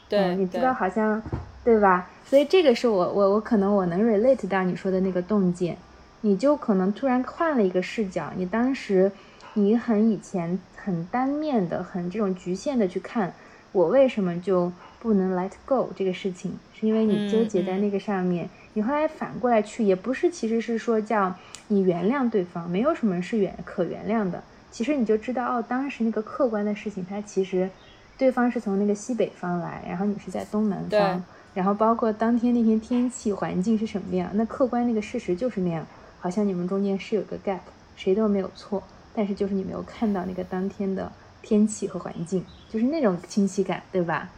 [0.09, 1.23] 对，你知道好像
[1.63, 2.11] 对吧？
[2.27, 5.79] 所以这个是我我我可能我能 relate 到你说的那个洞见，
[6.23, 9.13] 你就可能突然换了一个视角，你当时。
[9.55, 13.35] 你很以前很单面的、很这种局限的去看
[13.73, 18.49] 我为什么就不能 let go 这个事情，是因为你纠结在那个上面。
[18.75, 21.35] 你后来反过来去，也不是，其实是说叫
[21.67, 24.43] 你原谅对方，没有什么是原可原谅的。
[24.71, 27.69] 其实你就知道，哦，当时那个客观的事情，它其实
[28.17, 35.85] 对方是从那个西北方来，然后你是在东南方，然后包括当天那天天气环境是什么样，那客观那个事实就是那样，
[36.21, 37.61] 好像你们中间是有个 gap，
[37.97, 38.83] 谁都没有错。
[39.15, 41.11] 但是就是你没有看到那个当天的
[41.43, 44.31] 天气和环境，就是那种清晰感，对吧？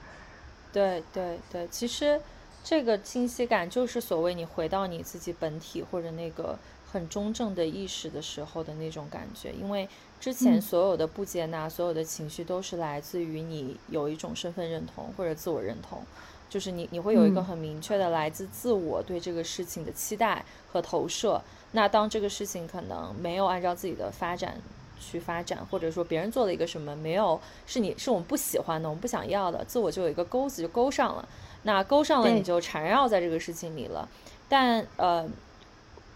[0.72, 2.20] 对对对，其实
[2.62, 6.58] 这个清晰感就是所谓你回到你自己本体或者那个
[6.90, 9.52] 很中正的意识的时候的那种感觉。
[9.52, 9.88] 因为
[10.20, 16.02] 之前所有的不接纳、所有的情绪都是来自于你有一种身份认同或者自我认同，
[16.48, 21.42] 就是你你会有一个很明确的来自自我对这个事情的期待和投射。
[21.72, 24.56] 那当这个事情可能没有按照自己的发展
[24.98, 31.28] 去发展，或者说别人做了一个什么没有是你是我们不喜欢的，我们不想要的，自我就有一个钩子就勾上了。
[31.62, 34.08] 那勾上了你就缠绕在这个事情里了。
[34.48, 35.28] 但呃，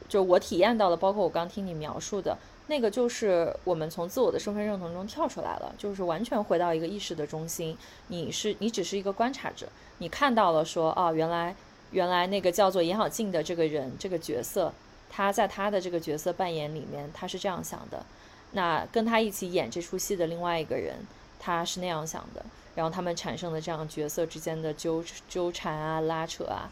[0.09, 2.37] 就我体验到的，包括我刚听你描述的
[2.67, 7.77] 那个，就是我们从自我的身份认同中跳出来了，就是完全回到一个意识的中心。
[8.09, 11.55] 你是你只是一个观察者，你看到了说啊，原来
[11.93, 14.73] 原来那个叫做严小静的这个人这个角色。
[15.17, 18.05] 他在他的这个角色扮演里面，他是这样想的。
[18.51, 20.97] 那跟他一起演这出戏的另外一个人，
[21.39, 22.45] 他是那样想的。
[22.75, 26.67] 然后他们产生的这样角色之间的纠纠缠啊、拉扯啊，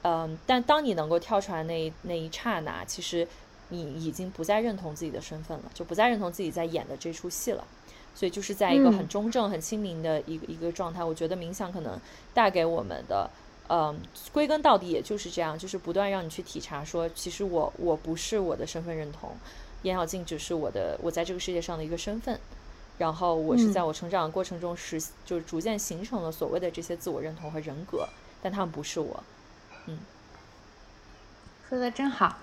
[0.00, 0.38] 嗯。
[0.46, 3.28] 但当你能够跳出来那那一刹那，其实
[3.68, 7.62] 你已经不再认同自己的身份了，就不再认同自己在演的这出戏了。
[8.14, 11.04] 所以就是在一个很中正、很清明的一个一个状态。
[11.04, 12.00] 我觉得冥想可能
[12.32, 13.28] 带给我们的。
[13.68, 13.98] 嗯，
[14.32, 19.30] 归根到底也就是这样，就是不断让你去体察，说其实我我不是我的身份认同，
[19.82, 22.38] 严小静只是我的我在这个世界上的一个身份，
[22.98, 28.06] 然后我是在我成长过程中实就是逐渐形成了所谓的这些自我认同和人格，
[28.42, 29.22] 但他们不是我。
[29.86, 29.98] 嗯，
[31.68, 32.36] 说的真好。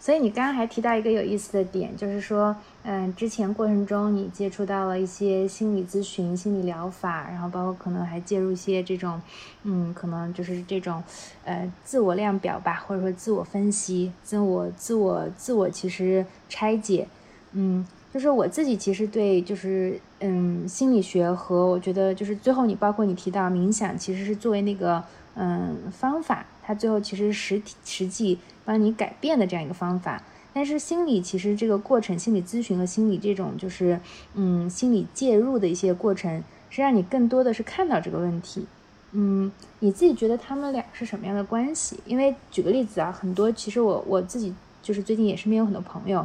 [0.00, 2.54] 所以你刚刚还提到一个有意思的点，就是说，
[2.86, 9.18] 嗯，之前过程中你接触到了一些心理咨询、心理疗法，然后包括可能还介入一些这种，
[9.62, 11.02] 嗯，可能就是这种，
[11.44, 17.08] 呃，自我量表吧，或者说自我分析、自我、自我、自我其实拆解，
[17.52, 25.02] 嗯，就是我自己其实对就是，嗯，心理学和我觉得就是最后你包括你提到冥想，其实是作为那个，
[25.36, 26.44] 嗯，方法。
[26.62, 30.22] 它最后其实实体实际帮你改变的这样一个方法，
[30.54, 34.00] 但是心理其实这个过程，心理咨询和心理这种就是
[34.34, 38.64] 嗯心理介入的一些过程，是让你更多的是看到这个问题，
[39.10, 41.98] 嗯，你自己觉得他们俩是什么样的关系？
[42.06, 46.24] 因为举个例子啊，很多其实我我自己就是最近也身边有很多朋友，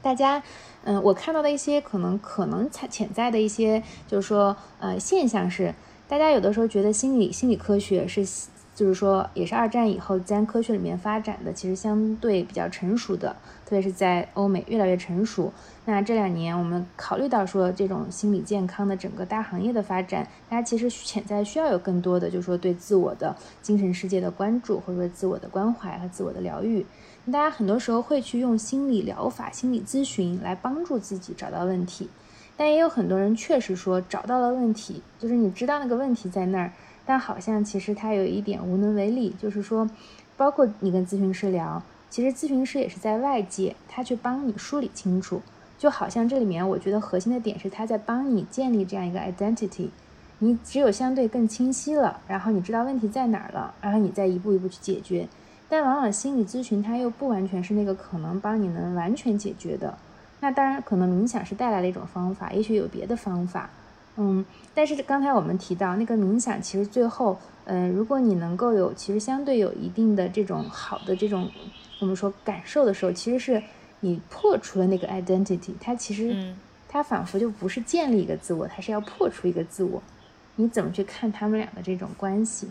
[0.00, 0.40] 大家
[0.84, 5.74] 嗯我看到的一些可能可能潜潜在的一些就是说呃现象是，
[6.06, 8.24] 大家有的时候觉得心理心理科学是。
[8.74, 15.52] 就是说，也是二战以后自然科学里面发展的，其实相对比较成熟的，特别是在欧美越来越成熟。
[15.84, 26.86] 那这两年我们考虑到说，这种心理健康的整个大行业的发展，大家其实潜在需要有更多的，就是说对自我的精神世界的关注，或者说自我的关怀和自我的疗愈。
[27.26, 32.08] 大家很多时候会去用心理疗法、心理咨询来帮助自己找到问题，
[32.56, 36.72] 但也有很多人确实说找到了问题，就是你知道那个问题在那儿。
[37.04, 39.88] 但好像其实他有一点无能为力，就是说，
[40.36, 45.42] 包括你跟咨询师聊，其实咨询师也是在外界，他去帮你梳理清楚。
[45.78, 49.88] 就好像这里面，我觉得核心的点是他在帮你建立这样一个 identity。
[50.38, 55.28] 你只有相对更清晰了，然后你知道问题在哪儿了，然后你再一步一步去解决。
[55.68, 59.96] 但往往心理咨询它又不完全是那个可能帮你能完全解决的。
[60.40, 63.70] 那当然，可能冥想是带来的一种方法，也许有别的方法。
[64.16, 64.44] 嗯，
[64.74, 71.50] 但是刚才我们提到那个冥想，其实最后，嗯，如果你能够有其实相对有一定的这种好的这种
[72.00, 73.62] 我们说感受的时候，其实是
[74.00, 76.54] 你破除了那个 identity，它其实
[76.88, 80.02] 它仿佛就不是建立一个自我，它是要破除一个自我。
[80.56, 82.68] 你怎么去看他们俩的这种关系？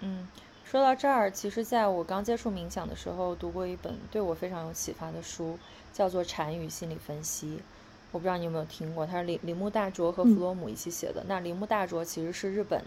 [0.00, 0.26] 嗯，
[0.64, 5.56] 说到这儿，其实在我刚接触冥想的时候，读过一本对我非常有启发的书，
[5.92, 7.46] 叫做《禅与心理分析》。
[8.12, 11.24] 我不知道你有没有听过，他是铃铃木大拙和弗洛姆一起写的。
[11.28, 12.82] 那铃木大拙其实是日本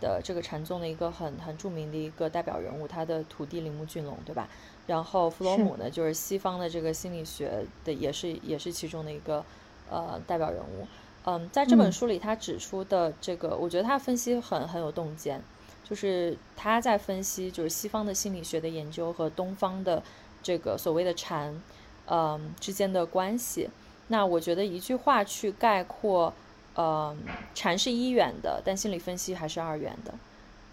[0.00, 4.48] 的这个禅宗的一个很很著名的一个代表人物，他的徒弟铃木俊龙，对吧？
[4.86, 9.44] 然后弗洛姆呢，就是西方的这个心理学的，也是也是其中的一个
[9.88, 10.86] 呃代表人物。
[11.24, 15.40] 嗯，在这本书里，他指出的这个，我觉得他分析很很有洞见，
[15.82, 20.02] 就是他在分析就是西方的心理学的研究和东方的
[20.42, 21.62] 这个所谓的禅，
[22.06, 23.70] 嗯之间的关系。
[24.08, 26.32] 那我觉得一句话去概括，
[26.76, 27.16] 嗯，
[27.54, 30.14] 禅是一元的，但心理分析还是二元的。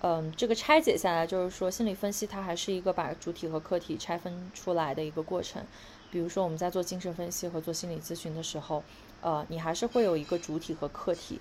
[0.02, 5.64] 嗯，这个拆解下来就是说，心理分析它还是一个把主体和客体拆分出来的一个过程。
[6.12, 8.84] 比如说我们在做精神分析和做心理咨询的时候。
[9.24, 11.40] 呃，你还是会有一个主体和客体，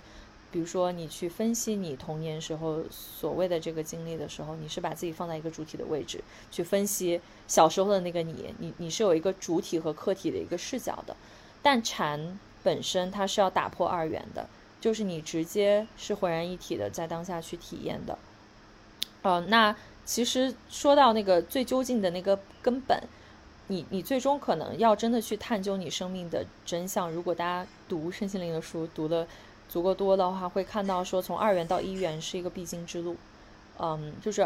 [0.53, 11.17] 比如说你去分析你童年时候所谓的这个经历的时候，你是把自己放在一个主体的位置去分析小时候的那个你，你你是有一个主体和客体的一个视角的。
[11.63, 14.49] 但禅本身它是要打破二元的，
[14.81, 18.19] 就是你直接是浑然一体的在当下去体验的。
[19.23, 23.03] 呃，那其实说到那个最究竟的那个根本。
[23.73, 27.09] 你你最终可能要真的去探究你生命的真相。
[27.09, 29.25] 如果大家读身心灵的书读的
[29.69, 33.17] 足够多的话，会看到说从二元到一元是一个必经之路。
[33.79, 34.45] 嗯，就是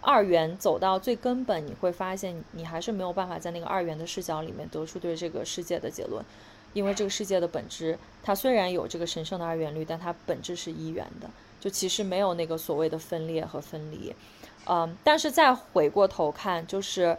[0.00, 6.24] 二元走到最根本，你会发现你还是没有办法在那个二元的视角里面得出对这个世界的结论，
[6.72, 11.28] 因为这个世界的本质，它虽然有这个神圣的二元律，但它本质是一元的，
[11.60, 14.14] 就其实没有那个所谓的分裂和分离。
[14.66, 17.16] 嗯，但是再回过头看，就是。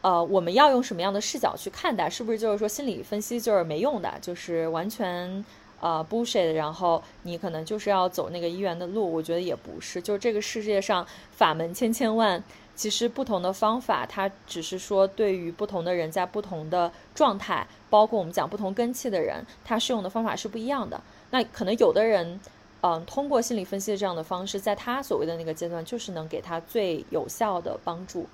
[0.00, 2.08] 呃，我们要用什么样的视角去看待？
[2.08, 5.44] 是不是就是说心理分析就是没用的，就是完全
[5.80, 6.52] 呃 bullshit？
[6.52, 9.12] 然后你可能就是要走那个一元的路？
[9.12, 12.40] 我觉得也不是，就是这个世界上法门千千万，
[12.78, 21.00] 其实不同的方法，它只是说对于不同的人在不同的状态，包括我们讲不同根气的人，他适用的方法是不一样的。
[21.30, 22.38] 那可能有的人，
[22.82, 28.28] 嗯，通过心理分析的这样的方式，在他所谓的那个阶段，就是能给他最有效的帮助。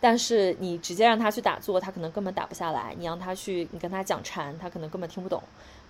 [0.00, 2.94] 但是你直接让他去打坐，他可能根本打不下来。
[2.98, 5.42] 你让他去，你跟他讲禅，他可能根本听不懂，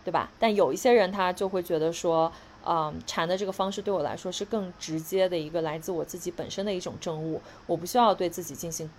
[0.05, 0.29] 对吧？
[0.37, 2.33] 但有一些人他就会觉得说，
[2.66, 8.90] 嗯，禅的这个方式对我来说是更直接的一个来自我自己本身的一种证悟，我不需要对自己进行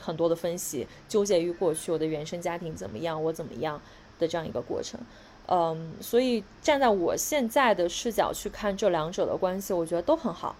[0.00, 3.80] 很多的分析，纠结于过去我的原生家庭怎么样，我怎么样
[4.18, 5.00] 的这样一个过程。
[5.46, 10.56] 嗯，所以站在我现在的视角去看这两者的关系，我觉得都很好。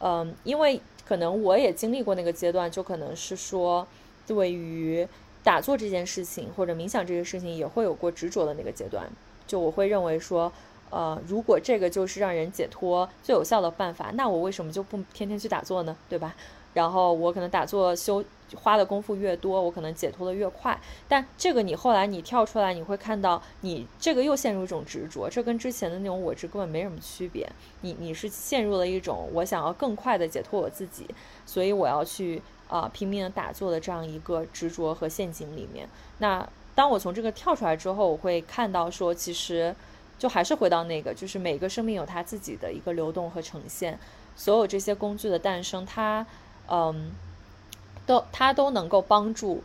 [0.00, 0.80] 嗯，因为。
[1.08, 3.88] 可能我也经历过那个阶段，就可能是说，
[4.26, 5.08] 对于
[5.42, 9.08] 打坐这件事情或者冥想这件事情，也会有过执着的那个阶段。
[9.46, 10.52] 就我会认为说，
[10.90, 15.96] 呃，如果这个就是让人解脱最有效的办法，那我为什么就不天天去打坐呢？
[16.08, 16.34] 对吧？
[16.74, 18.24] 然后我可能打坐修。
[18.56, 20.80] 花的功夫越多，我可能解脱的越快。
[21.06, 27.46] 但这个你后来你跳出来，你会看到你这个又陷入一种执着，这跟之前的那种我执根本没什么区别。
[27.82, 31.06] 你你是陷入了一种我想要更快的解脱我自己，
[31.44, 35.86] 所以我要去啊拼命的打坐的这样一个执着和陷阱里面。
[36.16, 39.76] 那当我从这个跳出来之后，我会看到说，其实
[40.18, 43.98] 就还是回到那个，就是每个生命有它自己的一个流动和呈现。
[44.36, 46.26] 所有这些工具的诞生，它
[46.68, 47.12] 嗯。
[48.06, 49.62] 都，他都能够帮助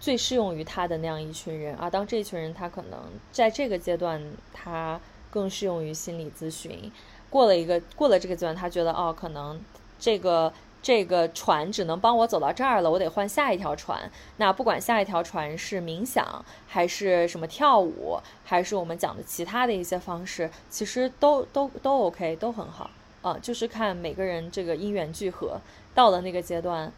[0.00, 1.90] 最适用于他的那样一群人啊。
[1.90, 2.98] 当这一群人他可能
[3.30, 4.22] 在这个阶段，
[4.54, 4.98] 他
[5.30, 6.90] 更适用于心理咨询。
[7.28, 9.60] 过了一个过了这个阶段，他觉得哦，可能
[9.98, 10.50] 这个
[10.82, 14.10] 这个船只能帮我走到这儿了，我得换下一条船。
[14.36, 22.90] 那不管下一条船是冥想，还是什么跳舞，还是我们讲的其他的一些方式，其实都都都 OK，都很好
[23.22, 23.38] 啊。
[23.40, 25.58] 就是看每个人这个因缘聚合
[25.94, 26.92] 到了那个阶段。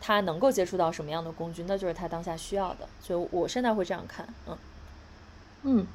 [0.00, 2.88] 他能够接触到什么样的工具，那就是他当下需要的。
[3.00, 4.56] 所以我现在会这样看，嗯，
[5.64, 5.86] 嗯，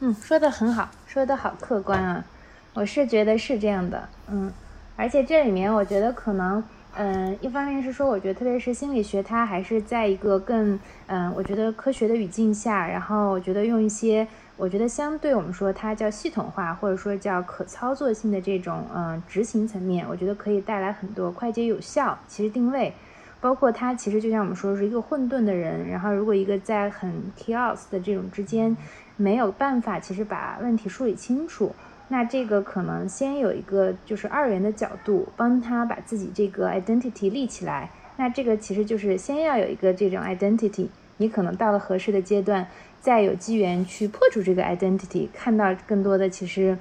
[0.00, 2.24] 嗯，说的很好，说的好客观啊。
[2.72, 4.50] 我是觉得是这样的，嗯，
[4.96, 6.64] 而且这里面我觉得可能，
[6.96, 10.78] 嗯，一方面是说，我觉得特别是心理学，它还是在一个更
[11.08, 14.24] 嗯，我觉得科学的语境下，然后我觉得用一些
[14.56, 22.16] 我觉得相对我们说它叫系统化，或者说叫可操作性的这种嗯执行层面，我觉得可以带来很多快捷有效。
[22.28, 22.92] 其实定位，
[23.40, 28.76] 包括它其实就像我们说是一个混沌的人，然后如果一个在很 chaos 的这种之间
[29.16, 31.74] 没有办法，其实把问题梳理清楚。
[32.08, 37.90] 那这个可能先有一个就是二元的角度，帮他把自己这个 identity 立起来。
[38.16, 42.66] 那这个其实就是先要有一个这种 identity，你可能到了合适的阶段，
[43.00, 46.76] 再有机缘去破除这个 identity，看到更多的其实，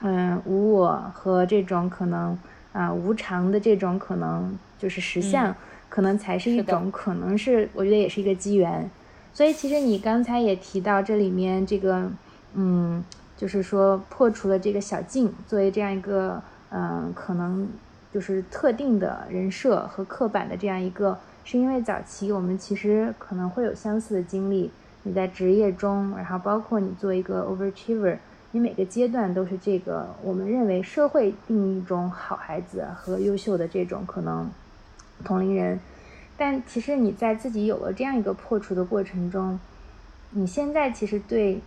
[0.00, 2.38] 嗯，无我和这种可能
[2.72, 5.54] 啊无常的这种可能就是实相，
[5.88, 8.88] 可能才是一种可能是我觉得也是一个机缘。
[9.34, 12.10] 所以其实你刚才也提到这里面这个，
[12.54, 13.04] 嗯。
[13.38, 17.68] 就是说，破除了这个小静作为这样一个，嗯，可能
[18.12, 24.72] 就是特定的人设和刻板的这样一个，是因为早期我们其实可能会有相似的经历。
[25.04, 28.18] 你在职业中，然后包括你做一个 overachiever，
[28.50, 34.50] 你每个阶段都是这个我们认为社会定义中好孩子和优秀的这种可能
[35.24, 35.78] 同龄人。
[36.36, 39.60] 但其实你在自己有了这样一个破除的过程中，
[40.30, 41.60] 你现在其实对。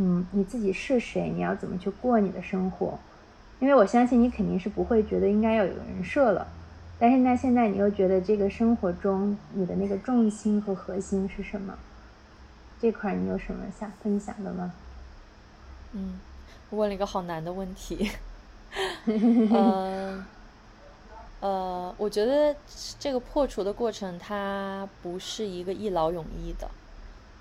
[0.00, 1.28] 嗯，你自己是谁？
[1.28, 2.98] 你要怎么去过你的生活？
[3.58, 6.46] 因为我相信你肯定是不会觉得应该要有人设了。
[7.00, 11.76] 但是那现在你又觉得这个生活中你的那个重心和核心是什么？
[12.80, 14.72] 这块你有什么想分享的吗？
[15.92, 16.20] 嗯，
[16.70, 18.12] 问了一个好难的问题。
[19.06, 20.24] 嗯，
[21.40, 22.54] 呃，我觉得
[23.00, 26.70] 这个破除的过程它不是一个一劳永逸的。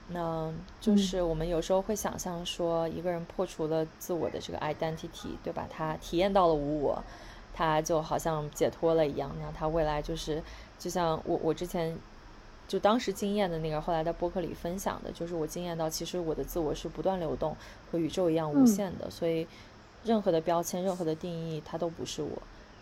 [0.10, 0.50] 那
[0.80, 5.68] 就是我们有时候会想象说，一个人破除了自我的这个 identity，对吧？
[5.70, 7.04] 他体验到了无我，
[7.54, 9.36] 他就好像解脱了一样。
[9.42, 10.42] 那他未来就是，
[10.80, 11.98] 就像我我之前
[12.70, 17.54] 就当时经验的那个，后来在播客里分享的，就是我经验到，其实我的自我是不断流动，
[17.92, 19.10] 和宇宙一样无限的。
[19.12, 19.46] 所以，
[20.06, 22.42] 任何的标签、任何的定义，它都不是我。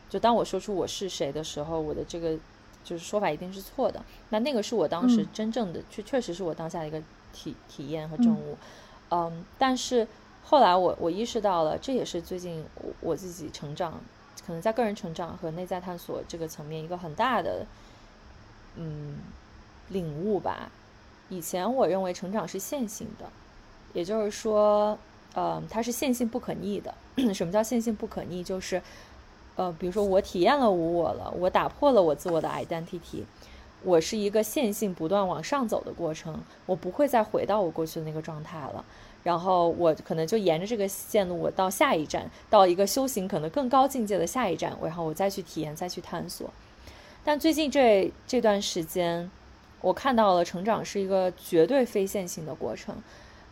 [0.10, 2.38] 就当我说出我是谁的时候，我的这个。
[2.86, 4.00] 就是说法一定是错的。
[4.30, 7.02] 那那个是我当时真正的，确确实是我当下的一个
[7.36, 8.58] 体体验和证悟。
[9.12, 10.08] 嗯，但是
[10.44, 14.00] 后来我我意识到了，这也是最近我我自己成长，
[14.48, 17.66] 可能在个人成长和内在探索这个层面一个很大的
[18.78, 19.18] 嗯
[19.90, 20.72] 领悟吧。
[21.30, 23.30] 以前我认为成长是线性的，
[23.94, 24.98] 也就是说，
[25.36, 26.94] 嗯，它是线性不可逆的。
[27.34, 28.44] 什么叫线性不可逆？
[28.44, 28.82] 就是。
[29.58, 33.24] 呃，比如说我体验了无我了，我打破了我自我的 identity，
[33.86, 38.84] 我是一个线性不断往上走的过程，我不会再回到我过去的那个状态了。
[39.24, 46.52] 然后我可能就沿着这个线路，我到下一站，到一个修行可能更高境界的下一站，然后我再去体验，再去探索。
[47.24, 49.30] 但最近这这段时间，
[49.82, 52.96] 我看到了成长是一个绝对非线性的过程。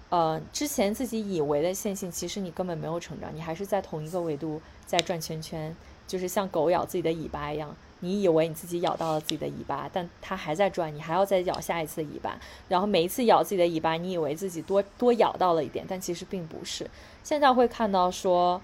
[0.09, 5.75] 呃，之前自己以为的线性，其实你根本没有成长，你还是在同一个维度在转圈圈。
[6.05, 7.73] 就是像狗咬自己的尾巴一样，
[8.03, 12.37] 你以为你自己咬到了自己的尾巴，但它还在转，你还要再咬下一次尾巴。
[12.67, 16.85] 然后每一次咬自己的尾巴，你以为自己多多咬到了一点，但其实并不是。
[17.23, 18.61] 现在会看到说，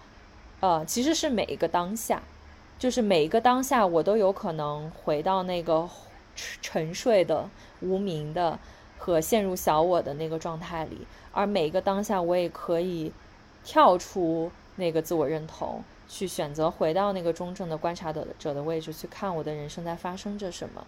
[0.59, 2.21] 呃，其实是每一个当下，
[2.77, 5.89] 就是每一个当下，我都有可能回到那个
[6.61, 8.59] 沉睡的、无名的
[8.97, 13.13] 和陷入小我的那个状态里，而每一个当下，我也可以
[13.63, 15.81] 跳出那个自我认同。
[16.09, 20.83] 去选择回到那个中正的观察者者的位置去看我的人生在发生着什么，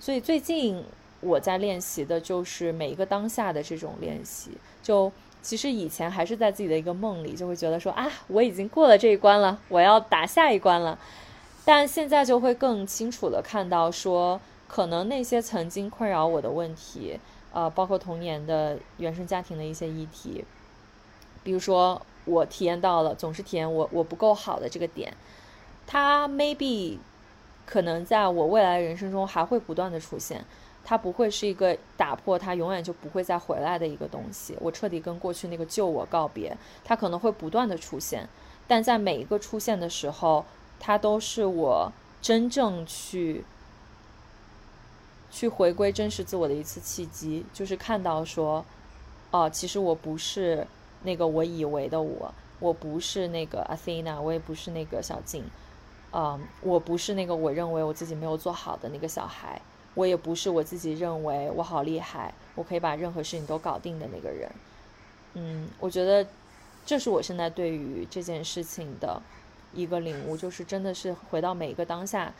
[0.00, 0.84] 所以最近
[1.20, 4.50] 我在练习的就是每一个当下的这种练习。
[4.82, 10.98] 就其实以前还是在自己的一个梦里，就会觉得说啊，我已经过了这一关了，我要打下一关了。
[11.64, 17.20] 但现在就会更清楚的看到说，可能那些曾经困扰我的问题，
[17.52, 20.44] 呃，包括童年的原生家庭的一些议题，
[21.44, 22.02] 比如说。
[22.30, 25.12] 我体验到了，总是体验我我不够好的这个点，
[25.86, 26.98] 它 maybe
[27.66, 30.44] 可能在我未来人生中还会不断的出现，
[30.84, 34.56] 它不会是一个打破它永远就不会再回来的一个东西。
[34.60, 38.28] 我彻底跟过去那个旧我告别，它可能会不断的出现，
[38.66, 40.44] 但在每一个出现的时候，
[40.78, 43.44] 它都是我真正去
[45.30, 48.64] 去回归真实自我的一次契机，就是看到说，
[49.30, 50.66] 哦，其实我不是。
[51.02, 55.44] 那个我以为的我，我不是那个 Athena，我也不是那个小静，
[56.12, 59.60] 嗯，我不是那个我认为我自己没有做好的那个小孩，
[59.94, 64.50] 我也不是我自己认为我好厉害，我可以把任何事情都搞定的那个人。
[65.34, 66.26] 嗯，我觉得
[66.84, 69.22] 这是我现在对于这件事情的
[69.72, 72.32] 一个领悟，就是真的是回到每一个当下，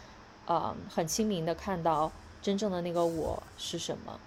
[0.47, 2.11] 啊，很清明的看到
[2.43, 4.19] 真正的那个我是什么。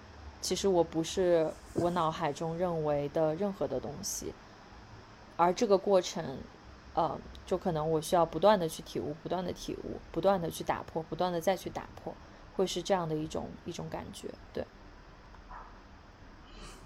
[0.44, 4.34] 其实我不是我脑海中认为的任何的东西，
[5.38, 6.36] 而这个过程，
[6.92, 12.12] 呃，就可能我需要不断的去体悟，不断的体悟，不断的去打破，不断的再去打破，
[12.56, 14.62] 会是这样的一种一种感觉，对。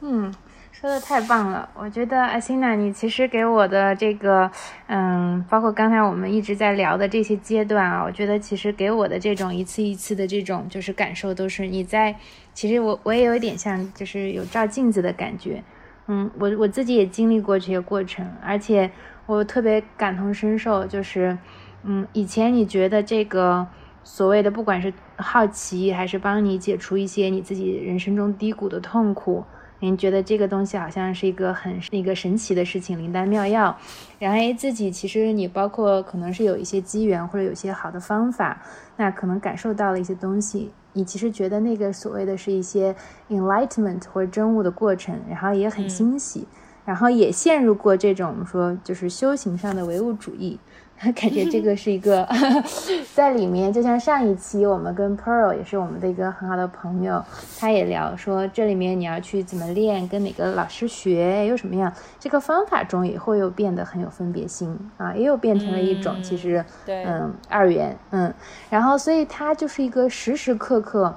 [0.01, 0.32] 嗯，
[0.70, 1.68] 说的太棒了！
[1.74, 4.49] 我觉得阿欣娜，你其实给我的这个，
[4.86, 12.14] 嗯，包括刚才我们一直在聊的这些阶段啊，我觉得其实给我的这种一次一次的这种就是感受，都是你在，
[12.55, 15.64] 其实我我也有一点像，就是有照镜子的感觉。
[16.07, 18.88] 嗯，我我自己也经历过这些过程，而且
[19.26, 21.36] 我特别感同身受，就是，
[21.82, 23.66] 嗯，以前你觉得这个
[24.05, 29.44] 所谓的不管是好奇，还是帮你解除一些你自己人生中低谷的痛苦。
[29.80, 33.76] 您觉得这个东西好像是一个很一个神奇的事情，灵丹妙药。
[34.18, 38.60] 然后诶，自己其实你包括可能是有一些机缘或者有些好的方法，
[38.96, 40.70] 那可能感受到了一些东西。
[40.94, 42.94] 你其实觉得那个所谓的是一些
[43.28, 46.48] enlightenment 或者真悟的过程，然后也很欣喜，
[46.84, 50.58] 然后也陷入过这种说就是修行上的唯物主义。
[51.14, 52.28] 感觉这个是一个
[53.14, 57.24] 在里面，就像上一期我们跟 Pearl 也是我们的一个很好的朋友，
[57.59, 68.34] 他也聊说这里面你要去怎么练，跟哪个老师学，又什么样，这个方法中也会又变得很有分别心啊，也有变成了一种其实嗯二元嗯，
[68.68, 71.16] 然后所以它就是一个时时刻刻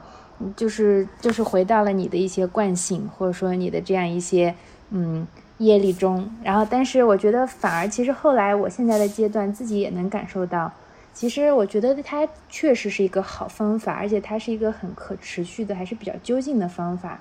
[0.56, 4.54] 就是就是回到了你的一些惯性，或者说你的这样一些
[4.92, 5.26] 嗯。
[5.64, 10.72] 业力中，然后，但是我觉得反而，其实后来我现在的阶段，自己也能感受到，
[11.14, 17.20] 其实我觉得它确实是一个好方法，而且它是一个很可持续的，还是比较究竟的方法。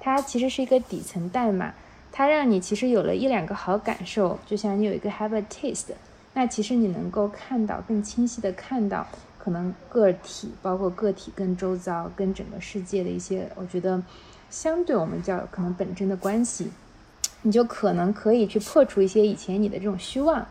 [0.00, 1.74] 它其实是一个底层代码，
[2.10, 5.92] 它让你其实有了一两个好感受，就像你有一个 have a taste，
[6.34, 9.06] 那其实你能够看到更清晰的看到，
[9.38, 14.02] 可能个体，包括个体跟周遭、跟整个世界的一些，我觉得
[14.48, 16.70] 相对我们叫可能本真的关系。
[17.42, 20.46] 你就可能可以去破除一些以前你的这种虚妄，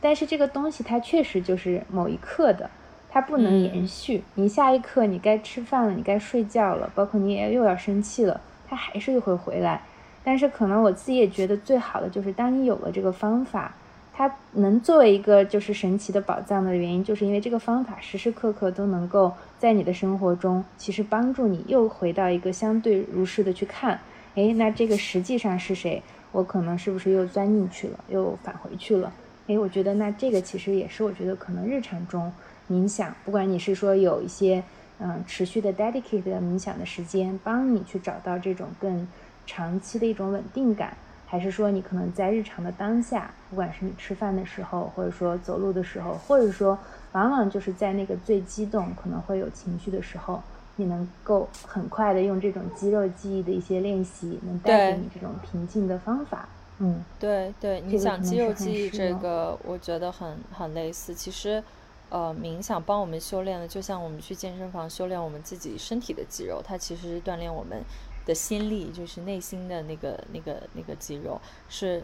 [0.00, 2.70] 但是这个东西它确实就是某一刻的，
[3.10, 4.22] 它不能延续。
[4.34, 9.82] 你下一刻你该吃饭了，你该睡觉了，包括你也又要生气了，它还是会回来。
[10.22, 13.74] 但是可能我自己也觉得最好的就是，当你有了这个方法，
[14.12, 23.98] 它能作为一个就是神奇的宝藏的原因，就是因为这个方法时时刻刻都能够在你的生活中，其实帮助你又回到一个相对如是的去看，
[24.36, 26.02] 诶，那这个实际上是谁？
[26.32, 29.12] 我可能是不是又钻进去了，又返回去了？
[29.48, 32.32] 诶，我觉得那这个其实也是我觉得可能日常中
[32.68, 34.62] 冥想，不管你是说有一些
[34.98, 39.08] 嗯持续的 dedicated 冥想的时间，帮你去找到这种更
[39.46, 46.78] 长期的一种稳定感，还是说你可能在日常的当下，不管是你吃饭的时候，或者说走路的时候，或者说
[47.10, 50.40] 往往就是在那个最激动可能会有情绪的时候。
[50.80, 56.48] 你能够很快的用这种肌肉记忆的一些练习，能带给你这种平静的方法。
[56.78, 61.14] 嗯，对对，你想肌肉记忆这个，我觉得很很类似。
[61.14, 61.62] 其实，
[62.08, 67.82] 呃，冥想帮我们修炼的，就像我们去健身房修炼我们自己身体的肌肉，它其实是锻炼我们
[68.24, 72.02] 的心力，就是内心的那个那个那个肌肉，是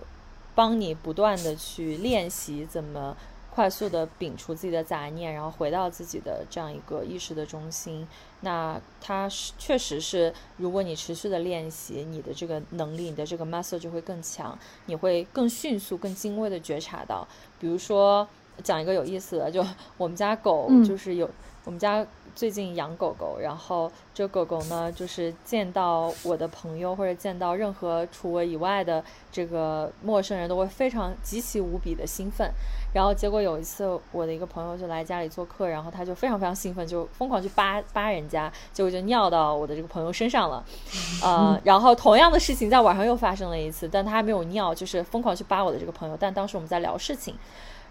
[0.54, 3.16] 帮你不断的去练习怎么。
[3.56, 8.06] 快速的摒除自己的杂念，然后回到自己的这样一个意识的中心。
[8.42, 17.26] 那它是确实是，如果你持续的练习，你的这个能力，你的这个 muscle 就会更强，你会更迅速、更精微的觉察到。
[17.58, 18.28] 比如说，
[18.62, 19.64] 讲一个有意思的，就
[19.96, 21.26] 我们家狗就是有
[21.64, 22.06] 我们家。
[22.34, 29.02] 最近养狗狗，然后这狗狗呢，就是见到我的朋友或者见到任何除我以外的
[29.32, 32.52] 这个陌生人都会非常极其无比的兴奋。
[32.96, 40.64] 然后结果有一次，我的一个朋友就来家里做客，然后他就非常非常兴奋，就疯狂去扒扒人家，结果就尿到我的这个朋友身上了。
[41.22, 46.16] 呃，然后同样的事情在晚上又发生了一次，但他还没有尿，就是疯狂去扒我的这个朋友。
[46.18, 47.34] 但当时我们在聊事情，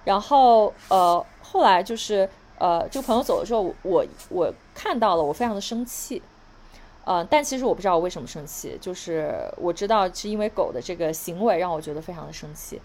[0.06, 2.28] 然后呃，后来就是。
[2.58, 6.24] 呃，这个朋友走的时候，我我看到了，我非常的生气，
[7.03, 12.82] 呃，但其实我不知道我为什么生气，就是我知道是因为狗的这个行为让我觉得非常的生气。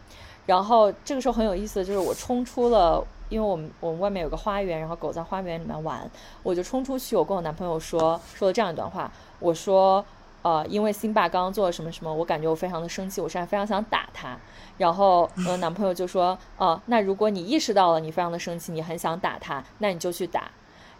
[0.50, 6.10] 然后这个时候很有意思就是我冲出了，因为我们我们外面有个花园，然后狗在花园里面玩，
[6.42, 10.04] 我就冲出去，我跟我男朋友说说了这样一段话，我说。
[10.42, 14.34] 呃，因为辛巴刚刚做了什么什么，我感觉我非常的生气，我现在非常想打他。
[14.78, 20.50] 然后我男朋友就说：“哦，那如果你意识到了你非常的生气，你很想打他，那你就去打。”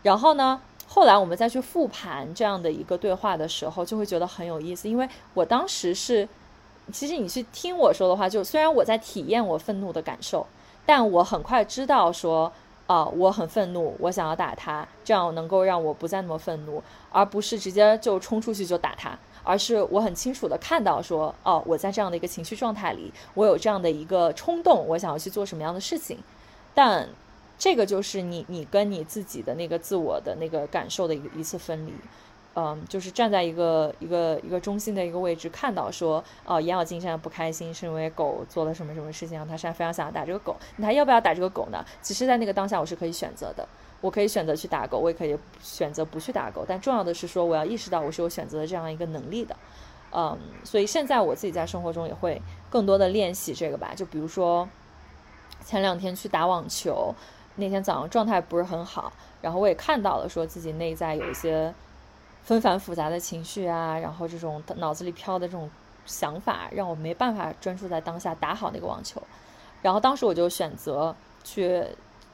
[0.05, 6.29] 然后呢，后来我们再去复盘这样的一个对话的时候，就会觉得很有意思，因为我当时是，
[6.93, 10.47] 其实你去听我说的话，就虽然我在体验我愤怒的感受，
[10.85, 12.53] 但我很快知道说。
[12.87, 26.19] 啊，我很愤怒，我想要打他，这样能够让我不再那么愤怒，而不是直接就冲出去就打他，而是我很清楚的看到说，哦，我在这样的一个情绪状态里，我有这样的一个冲动，我想要去做什么样的事情，
[26.75, 27.09] 但
[27.57, 31.95] 这个就是你你跟你自己的那个自我的那个感受的一一次分离。
[32.57, 40.57] 嗯，就是站在一个一个一个中心的一个位置，看到说，哦，眼小金现在不开心，是因为狗做了什么什么事情，让他现在非常想要打这个狗。
[40.77, 41.85] 你还要不要打这个狗呢？
[42.03, 43.67] 其实，在那个当下，我是可以选择的，
[44.01, 46.65] 我可以选择去打狗，我也可以选择不去打狗。
[46.67, 49.55] 但重要的是说，我要意识到我是有选择的这样一个能力的。
[50.13, 53.93] 嗯，所以现在我自己在生活中也会更多的练习这个吧。
[53.95, 54.69] 就比如说，
[55.65, 57.15] 前两天去打网球，
[57.55, 61.73] 那天早上状态不是很好，然后我也看到了，说自己内在有一些。
[62.43, 65.71] 纷繁复杂的情绪啊，然后这种脑子里飘的这种
[66.05, 69.23] 想法，让我没办法专注在当下打好那个网球。
[69.83, 71.15] 然后当时我就选择
[71.45, 71.85] 去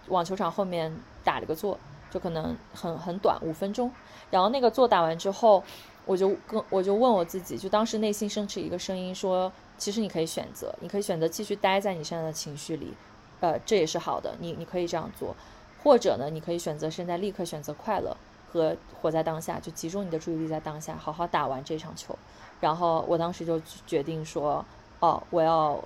[0.08, 1.78] 网球场后面打了个坐，
[2.10, 3.90] 就可能很很短五分钟。
[4.30, 5.62] 然后那个坐打完之后，
[6.04, 12.94] 我就跟我就问我自己，就当时内心升起一个声音说，其实你可以选择，你可以选择继续待在你现在的情绪里，
[13.40, 15.36] 呃，这也是好的，你你可以这样做，
[15.82, 18.16] 或者呢，你可以选择现在立刻选择快乐。
[18.52, 22.16] 和活在当下，就集中你的注意力在当下，好好打完这场球。
[22.60, 24.64] 然后我当时就决定说，
[25.00, 25.82] 哦，我要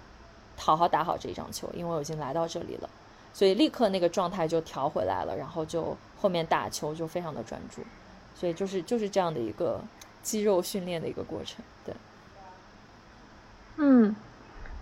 [0.56, 2.88] 好好打好这一场球，因为我已经来到这里了，
[3.32, 7.82] 所以立刻那个状态就调回来了，然后就后面打球就非常的专注。
[8.34, 9.80] 所以就是就是这样的一个
[10.22, 11.94] 肌肉训练的一个过程，对。
[13.76, 14.14] 嗯，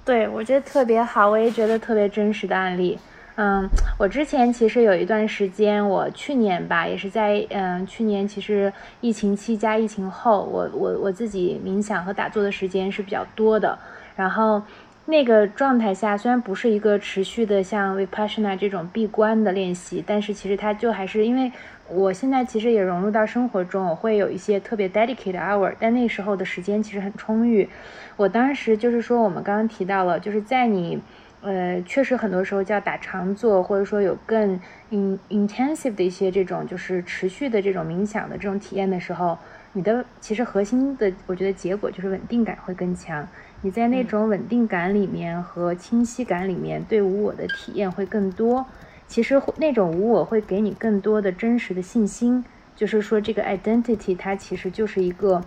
[0.04, 2.98] 对，我觉得特别好，我也觉得特别真实的案例。
[3.40, 13.78] 嗯，我之前其实有一段时间，我去年吧，也是在嗯，去年其实疫情期加疫情后，我我我自己冥想和打坐的时间是比较多的。
[14.16, 14.60] 然后
[15.04, 21.52] 那个状态下，虽然不是一个持续的像 Vipassana 这种闭关的练习，但是其实它就还是因为
[21.88, 27.68] 我现在其实也融入到生活中，我会有一些特别 dedicated hour，但那时候的时间其实很充裕。
[28.16, 31.00] 我当时就是说，我们刚刚提到了，就是在你。
[31.40, 34.60] 呃，确实很多时候叫打长坐，或者说有更
[34.90, 39.38] in intensive 的一些这种就是持续的这种冥想的这种体验的时候，
[39.72, 43.26] 你的其实核心的我觉得结果就是稳定感会更强。
[43.60, 48.66] 你在那种稳定感里面和清晰感里面对无我的体验会更多。
[49.06, 52.44] 其实那种无我会给你更多的真实的信心，
[52.76, 55.42] 就是说这个 identity 它其实就是一个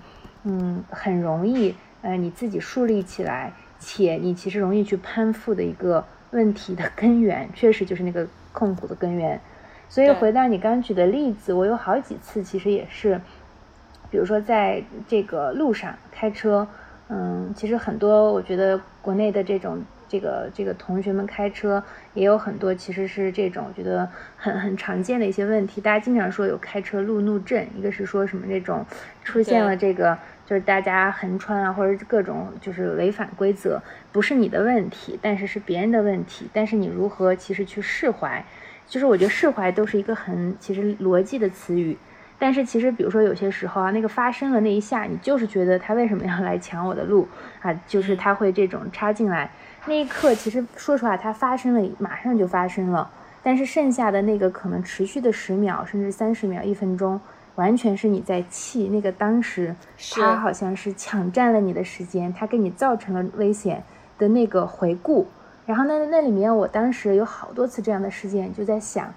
[0.45, 3.53] 嗯很容易呃你自己树立起来。
[3.81, 9.41] 且你其实容易去攀附的一个问题的根源，确实就是那个痛苦的根源。
[9.89, 13.19] 所以回到你刚举的例子，我有好几次其实也是，
[14.11, 16.67] 比如说在这个路上开车，
[17.09, 24.07] 嗯，其实很多我觉得国内的这种这个这个同学们开车也有很多其实是这种觉得
[24.37, 25.81] 很很常见的一些问题。
[25.81, 28.85] 大家经常说有开车路怒症，一个是说什么这种
[29.23, 30.17] 出现了这个。
[30.51, 33.81] 就是大家横穿啊，或者各种就是违反规则，
[34.11, 36.45] 不是你的问题，但是是别人的问题。
[36.51, 38.43] 但是你如何其实去释怀？
[38.85, 41.97] 就是我觉得释怀都是一个很其实逻辑的词语。
[42.37, 47.25] 但是其实比如说有些时候啊，那个发生了那一下，你就是觉得他为什么要来抢我的路
[47.61, 47.73] 啊？
[47.87, 49.49] 就是他会这种插进来，
[49.85, 53.09] 那一刻其实说实话，它发生了，马上就发生了。
[53.41, 57.21] 但是剩下的那个可能持续的十秒，甚至三十秒、一分钟。
[57.55, 59.75] 完全是你在气那个当时，
[60.13, 63.83] 他好像是抢占了你的时间，他给你造成了危险
[64.17, 65.27] 的那个回顾。
[65.65, 69.13] 然后那那里面，我当时有好多次这样的事件，就在想，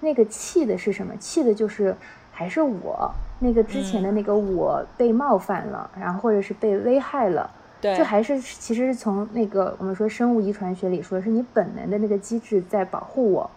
[0.00, 1.14] 那个气的是什么？
[1.16, 1.94] 气的就是
[2.30, 3.10] 还是我
[3.40, 7.50] 那个之前的那个我被冒犯了，然后或者是被危害了。
[7.80, 13.50] 对，就还是其实是从那个我们说生物遗传学里说，是你本能的那个机制在保护我。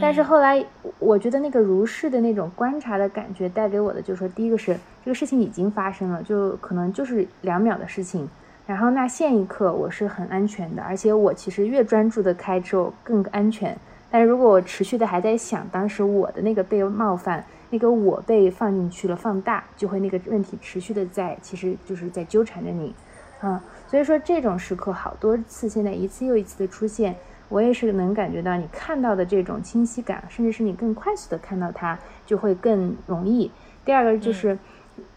[0.00, 0.62] 但是后来，
[0.98, 8.28] 我觉得那个如是的那种观察的感觉带给我的，就是说，第一个是这个事情已经发生了，就可能就是两秒的事情。
[8.66, 13.74] 然后那现一刻我是很安全的，而且我其实越专注的开之后更安全。
[14.10, 22.94] 但是如果我持续的还在想当时我的那个被冒犯，那个我被放进去了放大，就会那个问题持续的在，其实就是在纠缠着你，
[23.40, 27.16] 啊，所以说这种时刻好多次，现在一次又一次的出现。
[27.48, 33.50] 我也是能感觉到你看到的这种清晰感，甚至是你更快速的看到它，就会更容易。
[33.84, 34.58] 第二个就是，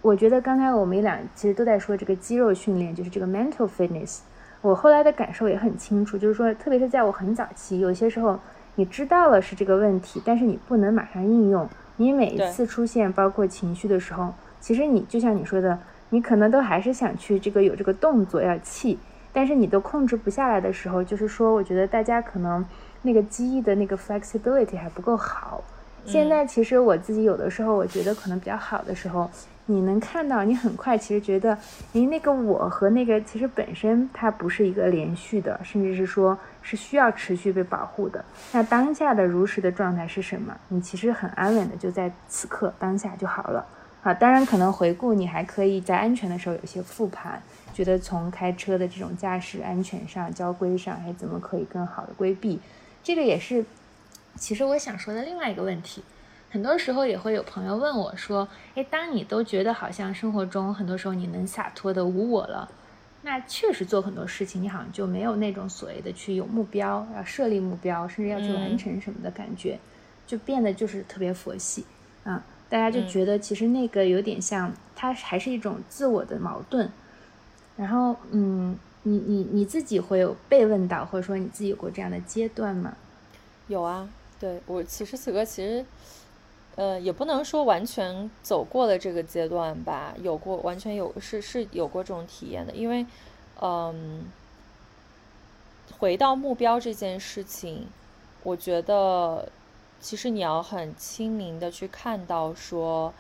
[0.02, 4.20] 我觉得刚才我们俩其实都在说这个肌肉训练，就是这个 mental fitness。
[4.62, 8.40] 我后来的感受也很清楚，就是说，特别是在我很早期，有些时候
[8.76, 11.68] 你知道了是这个问题，但是你不能马上应用。
[11.98, 15.78] 你每一次出现包括情绪的时候，其实你就像你说的，
[16.12, 18.98] 你可能都还是想去这个有这个动作要气。
[19.34, 22.66] 但是你都控制不下来的时候，就是说，我觉得大家可能
[23.02, 25.64] 那个记忆的那个 flexibility 还不够好。
[26.06, 29.30] 现在其实我自己有的时候，我觉得可能比较好的时候。
[29.68, 31.58] 你能看到，你很快其实觉得，
[31.94, 38.26] 诶，那个我和那个其实本身它不是一个连续的，甚至是说是需要持续被保护的。
[38.52, 40.54] 那当下的如实的状态是什么？
[40.68, 43.66] 你其实很安稳的就在此刻当下就好了。
[44.04, 47.42] 啊，当然可能回顾你还可以在安全的时候有些复盘，
[47.74, 52.60] 觉得从开车的这种驾驶安全上、交规上，还，怎么可以更好的规避？
[53.04, 53.66] 这个也是，
[54.36, 56.04] 其实我想说的另外一个问题。
[56.50, 62.70] 很多时候也会有朋友问我说：“诶，当你都觉得好像生活中很多时候你能洒脱的无我了，
[63.22, 69.80] 那确实做很多事情，你好像就没有那种所谓的去有目标，要设立目标，甚至要去完成什么的感觉，
[70.28, 71.86] 就变得就是特别佛系
[72.26, 72.44] 啊。
[72.70, 76.90] 大家就觉得其实那个有点像，它还是一种自我的矛盾。
[77.78, 82.96] 然后，嗯，你你你自己会有被问到，或者说你自己有过这样的阶段吗？
[83.68, 84.10] 有啊，
[84.40, 85.86] 对我此时此刻其实。
[86.78, 93.06] 呃，也不能说完全走过了这个阶段吧，有过完全有是是有过这种体验的，因为，
[93.62, 94.24] 嗯，
[96.00, 97.88] 回到目标这件事情，
[98.44, 99.50] 我觉得
[100.00, 103.14] 其实你要很清明的去看到说，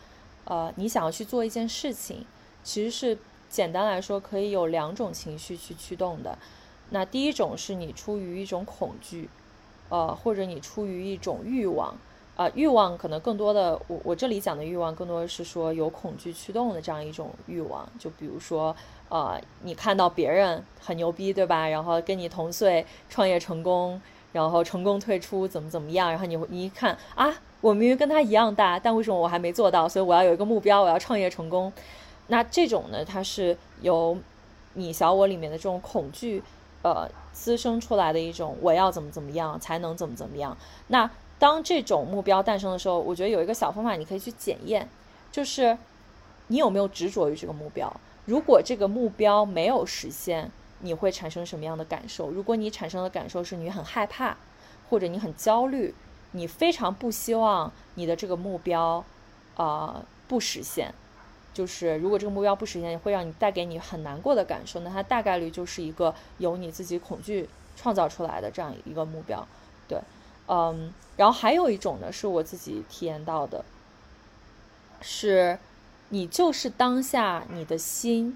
[0.45, 2.25] 呃，你想要去做一件事情，
[2.63, 3.17] 其实是
[3.51, 6.37] 简单来说可以有两种情绪去驱动的，
[6.89, 9.29] 那第一种是你出于一种恐惧，
[9.89, 11.93] 呃，或者你出于一种欲望。
[12.37, 18.73] 啊，欲望可能更多的，我我这里讲的欲望更多的是说有恐惧驱动的这样一种欲望，就比如说，
[19.09, 21.67] 呃，你看到别人很牛逼，对吧？
[21.67, 26.09] 然后跟你同岁创业成功，然后成功退出，怎么怎么样？
[26.09, 29.87] 然后你你一看啊，我明明跟他一样大，但为什么我还没做到？
[29.87, 31.71] 所以我要有一个目标，我要创业成功。
[32.31, 34.17] 那这种呢，它是由
[34.75, 36.41] 你小我里面的这种恐惧，
[36.81, 40.57] 呃，滋生出来的一种我要怎么怎么样才能怎么怎么样？
[40.87, 41.09] 那。
[41.41, 44.87] 当这种目标诞生的时候，我觉得有一个小方法，你可以去检验，
[45.31, 45.75] 就是
[46.49, 47.91] 你有没有执着于这个目标。
[48.25, 50.51] 如果这个目标没有实现，
[50.81, 52.29] 你会产生什么样的感受？
[52.29, 54.37] 如果你产生的感受是你很害怕，
[54.87, 55.95] 或者你很焦虑，
[56.33, 59.03] 你非常不希望你的这个目标
[59.55, 60.93] 啊不实现，
[61.53, 69.47] 就是如果这个目标不实现，会让你带给你很难过的感受，那它大概率就是一个由你自己恐惧创造出来的这样一个目标，
[69.87, 69.99] 对。
[70.47, 73.63] 嗯，然后还有一种呢，是我自己体验到的，
[74.99, 75.57] 是，
[76.09, 78.35] 你就是当下你的心，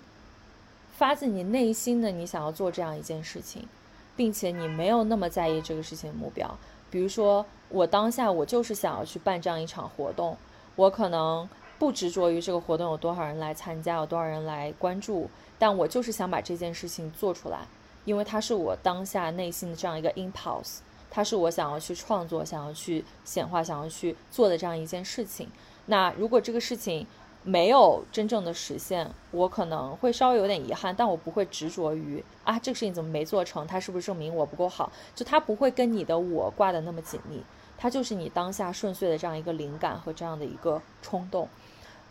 [0.95, 3.68] 发自你内心的你想要做这样一件事情，
[4.16, 6.57] 并且你没有那么在意这个事情的目标。
[6.89, 10.38] 比如说，我当下我就是想要去办这样一场活动，
[10.78, 17.67] 我可能不执着于这个活动有多少人来参加，有多少人来关注，但我就是想把这件事情做出来，
[18.05, 20.78] 因为它是我当下内心的这样一个 impulse。
[21.11, 25.49] 它是我想要去创作、想要去显化、想要去做的这样一件事情。
[25.86, 27.07] 那如果这个事情
[27.43, 33.65] 没有真正的实现，我可能会稍微有点遗憾，但我不会执着于啊，这个事情怎么没做成？
[33.65, 34.91] 它是不是证明我不够好？
[35.15, 37.41] 就它不会跟你的我挂的那么紧密，
[37.78, 41.47] 它就是你当下顺遂的这样一个灵感和这样的一个冲动。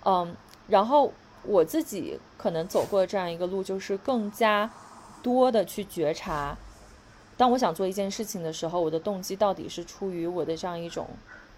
[0.05, 0.37] 嗯，
[0.69, 4.71] 然后我自己可能走过这样一个路，就是更加
[5.23, 6.57] 多的去觉察。
[7.37, 11.09] 当我想做一件事情的时候，我的动机到底是出于我的这样一种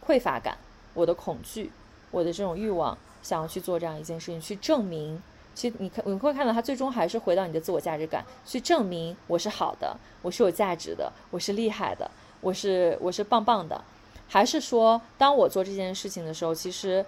[0.06, 0.56] 匮乏感、
[0.94, 1.70] 我的恐惧、
[2.10, 5.22] 我的这种欲望，想要去做这样一件事情，去证明。
[5.54, 13.82] 其实你看，你会看到它最终还是回到你的自我价值感，去证明我是好的，我是有价值的，我是厉害的，我是我是棒棒的。
[14.28, 17.04] 还是说，当我做这件事情的时候，其实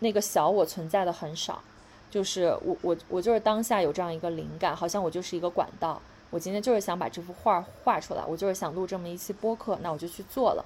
[0.00, 1.62] 那个小我存在的很少，
[2.10, 6.00] 就是我我我就是当下有这样一个灵感，好像我就是一个管道。
[6.30, 10.64] 我今天就是想把这幅画画出来，我就是想录这么一期播客，那我就去做了。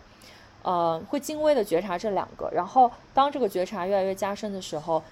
[0.63, 5.03] 呃，会精微的觉察这两个，然后当这个觉察越来越加深的时候，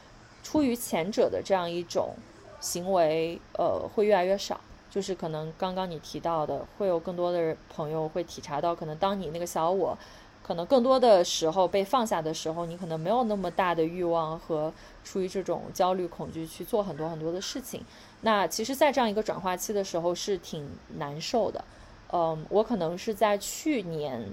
[0.43, 2.15] 出于前者的这样一种
[2.59, 4.59] 行为，呃，会越来越少。
[4.91, 9.97] 就是可能刚刚你提到的，会有更多的朋友会体察到，可能当你那个小我。
[10.47, 14.73] 可能更多的时候被放下的时候，你可能没有那么大的欲望和
[15.03, 17.83] 出于这种焦虑恐惧去做很多很多的事情。
[18.21, 21.65] 那其实，在这样一个转化期的时候是挺难受的。
[22.13, 24.25] 嗯，我可能是在去年，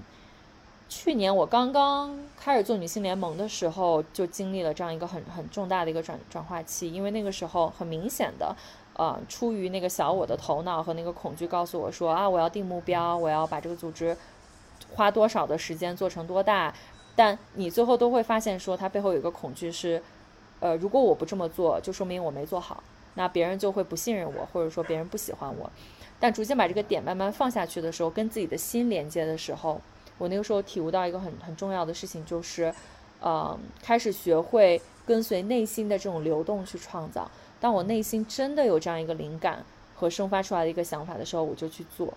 [0.88, 6.92] 去年我刚刚开始做女性联盟的时候，就经历了这样一个很很重大的一个转转化期。
[6.92, 8.54] 因为那个时候很明显的，
[8.96, 14.16] 呃，出于那个小我的头脑和那个恐惧，告诉我说啊，我要定目标，我要把这个组织。
[14.94, 16.72] 花多少的时间做成多大，
[17.16, 20.02] 但你最后都会发现说，它背后有一个恐惧是，
[20.60, 22.82] 呃，如果我不这么做，就说明我没做好，
[23.14, 25.70] 那别人就会不信任我，或者说别人不喜欢我。
[26.20, 29.80] 但逐渐把这个点慢慢放下去的时候，跟自己的心连接的时候，
[30.16, 32.72] 我那个时候体悟到一个很很重要的事情，就是，
[33.20, 37.30] 呃，开始学会跟随内心的这种流动去创造。
[37.60, 39.64] 当我内心真的有这样一个灵感
[39.94, 42.14] 和生发出来的一个想法的时候，我就去做。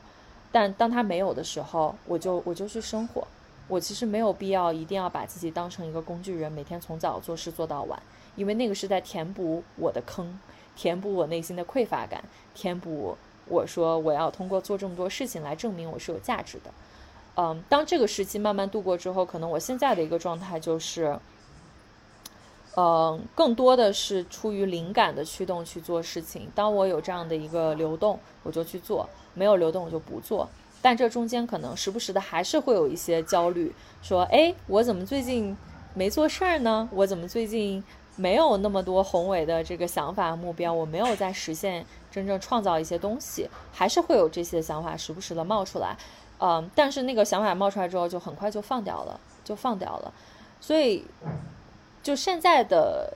[0.52, 3.28] 但当他没有的时候，我就我就去生活。
[3.68, 8.02] 我其实没有必要一定要把自己当成一个工具人，每天从早做事做到晚，
[8.38, 10.40] 因为那个是在填补我的坑，
[10.74, 12.24] 填补我内心的匮乏感，
[12.54, 13.18] 填补
[13.50, 16.72] 我说我要通过做这么多事情来证明我是有价值的。
[17.36, 21.20] 嗯，当这个时期慢慢度过之后，可能我现在的一个状态就是，
[22.80, 26.48] 嗯，更多的是出于灵感的驱动去做事情。
[26.54, 29.04] 当我有这样的一个流动，我就去做；
[29.34, 30.48] 没有流动，我就不做。
[30.80, 33.74] 但这中间可能时不时的还是会有一些焦虑，
[34.04, 35.58] 说，哎，我怎么最近
[35.96, 36.88] 没做事儿呢？
[36.94, 37.84] 我怎么最近
[38.16, 40.72] 没有那么多宏伟的这个想法目标？
[40.72, 45.98] 我没有在实现真正创造一些东西，还是会有这些想法时不时的冒出来，
[46.40, 50.14] 嗯，但是那个想法冒出来之后，就很快就放掉了，就放掉了。
[50.62, 51.04] 所以，
[52.08, 53.14] 就现在的，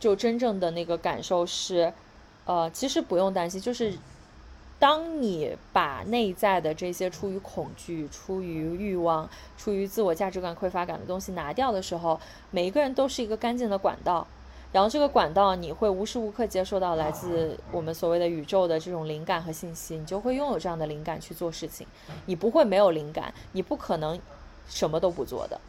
[0.00, 1.92] 就真正的那个感受是，
[2.46, 3.98] 呃，其实不用担心，就是。
[4.80, 12.20] 当你把内在的这些出于恐惧、出于欲望、出于自我价值感匮乏感的东西拿掉的时候，
[12.52, 14.24] 每一个人都是一个干净的管道。
[14.70, 21.84] 然后这个管道你会无时无刻接受到来自我们所谓的宇宙的这种灵感和信息，你就会拥有这样的灵感去做事情。
[22.26, 24.20] 你不会没有灵感，你不可能
[24.68, 25.60] 什么都不做的。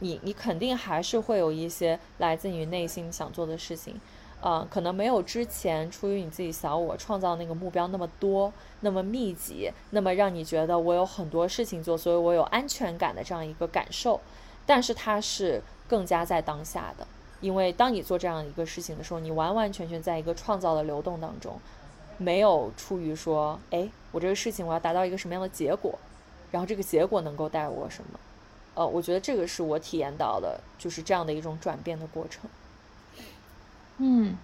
[0.00, 4.00] 你你肯定还是会有一些来自于内心想做的事情。
[4.42, 14.20] 呃，可能没有之前出于你自己小我创造那个目标那么多、那么密集、那么让你觉得我有很多事情做，所以我有安全感的这样一个感受。
[14.66, 17.06] 但是它是更加在当下的，
[17.40, 21.58] 因为当你做这样一个事情的时候，你完完全全在一个创造的流动当中，
[22.18, 25.98] 没有出于说，哎，我这个事情我要达到一个什么样的结果，
[26.50, 28.20] 然后这个结果能够带我什么？
[28.76, 32.48] 呃，我觉得这个是我体验到的，就是这样的一种转变的过程。
[33.98, 34.36] 嗯，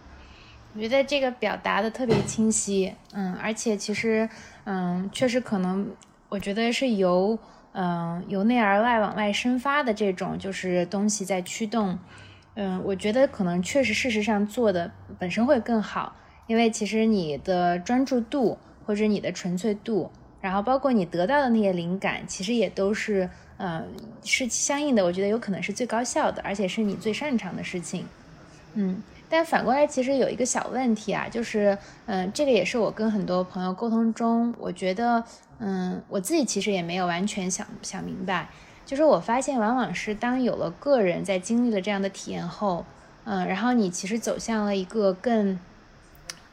[0.75, 4.27] 我觉得这个表达的特别清晰，嗯，而且其实，
[4.65, 5.91] 嗯，确实可能，
[6.31, 7.39] 我觉得是由，
[7.73, 11.99] 嗯，由内而外往外生发的这种就是东西在驱动，
[12.55, 16.17] 嗯，我觉得可能确实事实上做的本身会更好，
[16.47, 18.57] 因为其实你的专注度
[18.87, 20.11] 或者你的纯粹度，
[20.41, 23.29] 然后包括你得到的那些灵感，其实也都是，
[23.65, 23.87] 嗯，
[24.25, 28.05] 是相应的，我觉得有可能是最高效的，而且是你最擅长的事情，
[28.75, 29.01] 嗯。
[29.31, 35.23] 但反过来，其实有一个小问题啊，就是，嗯，这个也是我跟很多朋友沟通中，我觉得，
[35.59, 38.51] 嗯，我自己其实也没有完全想想明白，
[38.85, 42.85] 就是我发现，往往是当有了个人在经历了这样的体验后，
[43.25, 45.59] 嗯，然后你其实走向了一个更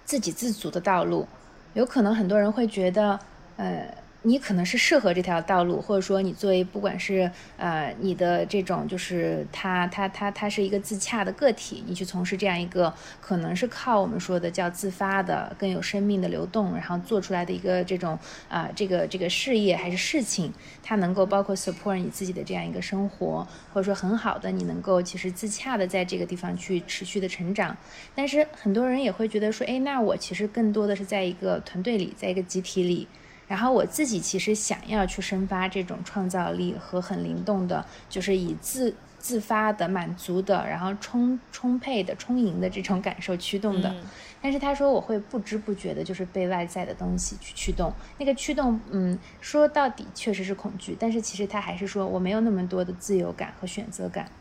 [0.06, 1.28] 自给自足的道路，
[1.74, 3.20] 有可能很多人会觉得，
[3.58, 3.94] 呃。
[4.24, 20.52] 你可能是适合这条道路，或者说你作为不管是呃你的这种就是他他他他是一个自洽的个体，你去从事这样一个可能是靠我们说的叫自发的更有生命的流动，然后做出来的一个这种啊这个这个事业还是事情，
[20.84, 27.78] 它能够包括 support 你自己的这样一个生活，或者说很好的你能够其实自洽的在这个地方去持续的成长。
[28.14, 33.08] 但是很多人也会觉得说，哎，那我其实更多的是在一个团队里，在一个集体里。
[33.50, 43.94] 然后我自己其实想要去生发这种创造力和很灵动的，就是以自自发的、满足的，然后充充沛的、充盈的这种感受驱动的。
[44.42, 47.92] 但是他说我会不知不觉的，就是被外在的东西去驱动。
[48.20, 54.32] 那个驱动，嗯，说到底确实是恐惧，但是其实他还是说我没有那么多的自由感和选择感。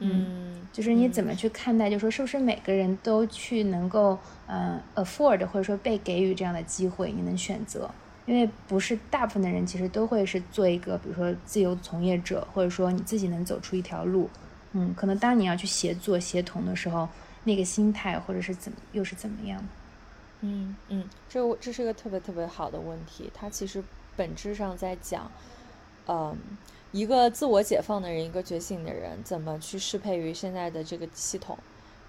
[0.00, 7.90] 嗯，就是你怎么去看待，就说是不是每个人都去能够，嗯，afford 或者说被给予这样的机会，你能选择？
[8.30, 14.30] 因为不是大部分的人其实都会是做一个，比如说自由从业者，或者说你自己能走出一条路，
[14.70, 17.08] 嗯，可能当你要去协作协同的时候，
[17.42, 19.60] 那个心态或者是怎么又是怎么样？
[20.42, 23.82] 嗯嗯，这这是一个特别特别好的问题，它其实
[24.14, 25.28] 本质上在讲，
[26.06, 26.38] 嗯，
[26.92, 31.58] 一个自我解放的人，一个觉醒的人，怎么去适配于现在的这个系统？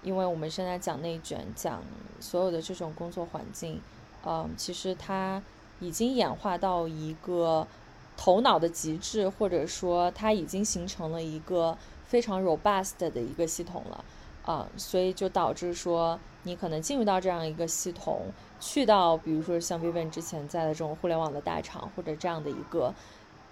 [0.04, 1.82] 因为我们现在讲内卷，讲
[2.20, 3.80] 所有的这种工作环境，
[4.24, 5.42] 嗯，其实它。
[5.82, 7.66] 已经演化到一个
[8.16, 11.76] 头脑的极致，或者说它已经形成了一个
[12.06, 14.04] 非常 robust 的一个系统了
[14.44, 18.26] 啊，所以就导致说你可能进入到这样一个系统，
[18.60, 22.94] 去到比如说像 Vivian 之前在的这种互联网的大厂，或者这样的一个，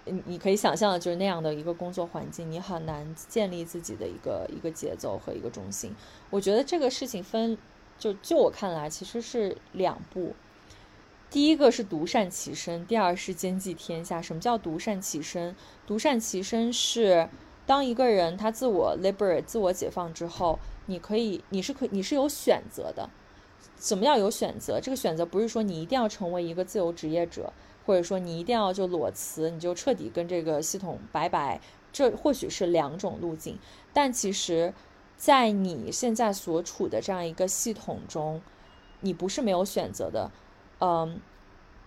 [0.05, 5.93] 你你可以想象的就是那样的一个工作环境，你很难建立自己的一个一个节奏和一个中心。
[6.29, 7.57] 我觉得这个事情分。
[7.99, 10.33] 就就我看来，其实是两步。
[11.31, 14.21] 第一个是独善其身，第二是兼济天下。
[14.21, 15.55] 什么叫独善其身？
[15.87, 17.29] 独善其身是
[17.65, 23.09] 当一个人他自我 liberate、自我解放之后，你可以，你是可，你是有选择的。
[23.79, 24.81] 什么叫有选择？
[24.81, 27.53] 这个选择不是说你一定要成为一个自由职业者，
[27.85, 31.61] 或者说你一定要就裸辞，你就彻底跟这个系统拜拜。
[31.93, 33.57] 这或许是两种路径，
[33.93, 34.73] 但其实，
[35.15, 38.41] 在你现在所处的这样一个系统中，
[38.99, 40.29] 你不是没有选择的。
[40.81, 41.21] 嗯，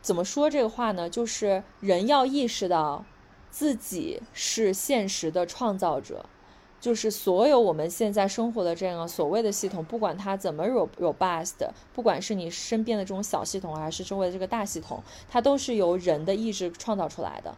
[0.01, 1.11] 怎么说这个话呢？
[1.11, 3.05] 就是人要意识到
[3.51, 6.25] 自己是现实的创造者，
[6.81, 17.55] 就是所有我们现在生活的这样所谓的系统，不管它怎么 robust，不管是你身边的这种小系统，还是周围的这个大系统，它都是由人的意志创造出来的。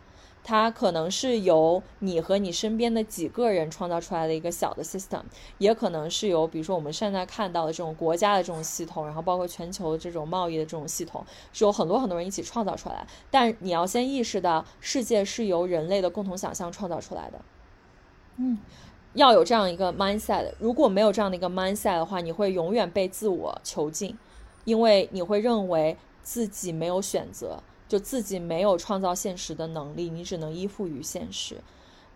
[0.48, 5.22] 它可能是由你和你身边的几个人创造出来的一个小的 system，
[5.58, 13.04] 也可能是由比如说我们现在看到的这种国家的这种系统，然后包括全球这种贸易的这种系统，是有很多很多人一起创造出来。
[13.28, 17.40] 但你要先意识到，世界是由人类的共同想象创造出来的。
[18.36, 18.56] 嗯，
[19.14, 20.52] 要有这样一个 mindset。
[20.60, 24.16] 如果没有这样的一个 mindset 的话，你会永远被自我囚禁，
[24.64, 27.60] 因为你会认为自己没有选择。
[27.88, 31.62] 就自己没有创造现实的能力，你只能依附于现实。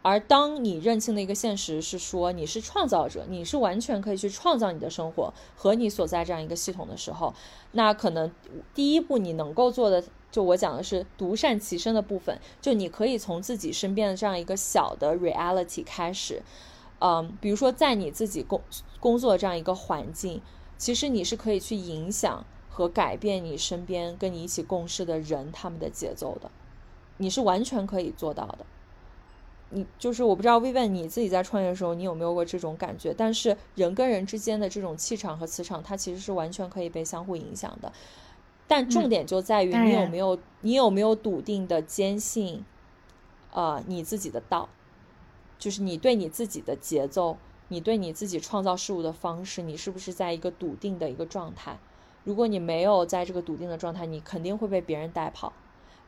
[0.03, 7.35] 而当你认清的一个现实是说你是创造者，你是完全可以去创造你的生活和你所在这样一个系统的时候，
[7.73, 8.33] 那可能
[8.75, 10.03] 第一步你能够做的，
[10.33, 16.43] 就我讲的是独善其身的部分，就你可以从自己身边的这样一个小的 reality 开始，
[17.01, 18.63] 嗯，比如说在你自己工
[19.01, 20.41] 工作这样一个环境，
[20.79, 22.47] 其实你是可以去影响。
[22.81, 26.51] 和改变你身边跟你一起共事的人他们的节奏的，
[27.19, 28.65] 你是完全可以做到的。
[29.69, 33.15] 你就是我不知道薇薇你自己在创业的时候，你有没有过这种感觉？
[33.15, 37.93] 但是人跟人之间的这种气场和磁场，它其实是完全可以被相互影响的。
[38.67, 42.65] 但重点就在于你有没有你有没有笃定的坚信，
[43.53, 44.69] 呃，你自己的道，
[45.59, 47.37] 就是你对你自己的节奏，
[47.69, 51.79] 你对你自己创造事物的方式，你是不是在一个笃定的一个状态？
[52.25, 55.53] 如果你没有在这个笃定的状态，你肯定会被别人带跑。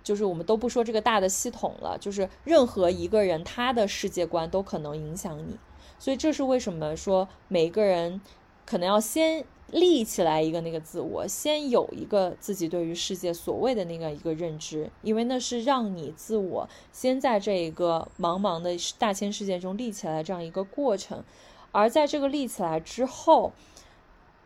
[0.02, 5.56] 就是我们都不说这个大的系统了，就是任何一个人他的世界观都可能影响你。
[5.98, 8.20] 所以这是为什么说每一个人
[8.66, 21.22] 可能要先立起来一个那个自我，先有一个自己对于世界所谓的那个一个认知，因为那是让你自我先在这一个茫茫的大千世界中立起来这样一个过程。
[21.70, 23.52] 而在这个立起来之后。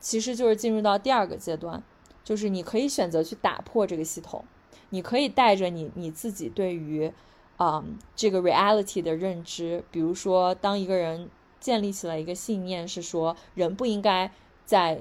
[0.01, 1.83] 其实就是进入到第二个阶段，
[2.23, 4.45] 就是你可以选择去打破这个系统，
[4.91, 7.13] 你可以带着你你自己对于，
[7.57, 7.85] 啊
[8.15, 11.29] 这个 reality 的认知，比如说当一个人
[11.59, 14.31] 建立起来一个信念是说人不应该
[14.65, 15.01] 在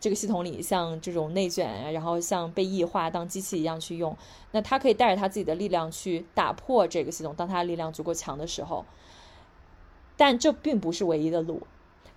[0.00, 4.16] 这个系统里像这种内卷啊，然后像被异化当机器一样去用，
[4.50, 8.84] 那他可以带着他自己的力量去打破这个系统，当他力量足够强的时候，
[10.16, 11.62] 但这并不是唯一的路。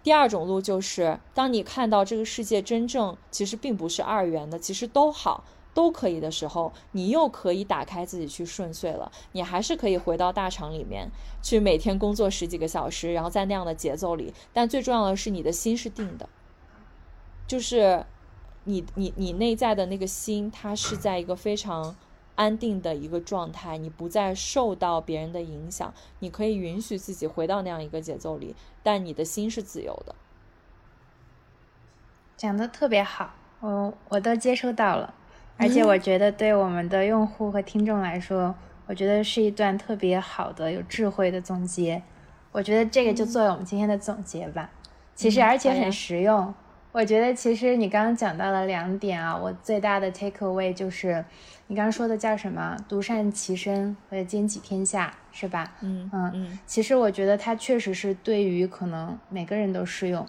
[0.05, 5.43] 第二种路就是，当你看到这个世界真正其实并不是二元的，其实都好
[5.73, 9.11] 都可以的时候，你又可以打开自己去顺遂了。
[9.31, 11.09] 你还是可以回到大厂里面
[11.41, 14.31] 去，每天工作十几个小时，然后在那样的节奏里。
[14.53, 16.29] 但最重要的是，你的心是定的，
[17.47, 18.05] 就是
[18.65, 21.95] 你你你内在的那个心，它是在一个非常。
[22.35, 30.13] 安定的一个状态，你不再受到别人的影响，你可以允许自己回到那样一个节奏里，但你的心是自由的。
[32.37, 35.13] 讲的特别好，我我都接收到了，
[35.57, 38.53] 而且我觉得对我们的用户和听众来说，
[38.87, 42.03] 我觉得是一段特别好的、有智慧的总结。
[42.51, 44.69] 我觉得这个就作为我们今天的总结吧。
[45.15, 46.53] 其实而且很实用。
[46.95, 51.25] 我觉得其实你刚刚讲到了两点啊，我最大的 take away 就是，
[51.67, 55.73] 你刚刚说的叫什么“独善其身”或者“兼济天下”，是吧？
[55.81, 56.59] 嗯嗯嗯。
[56.65, 60.25] 其实我觉得它确实是对于可能每个人都适用，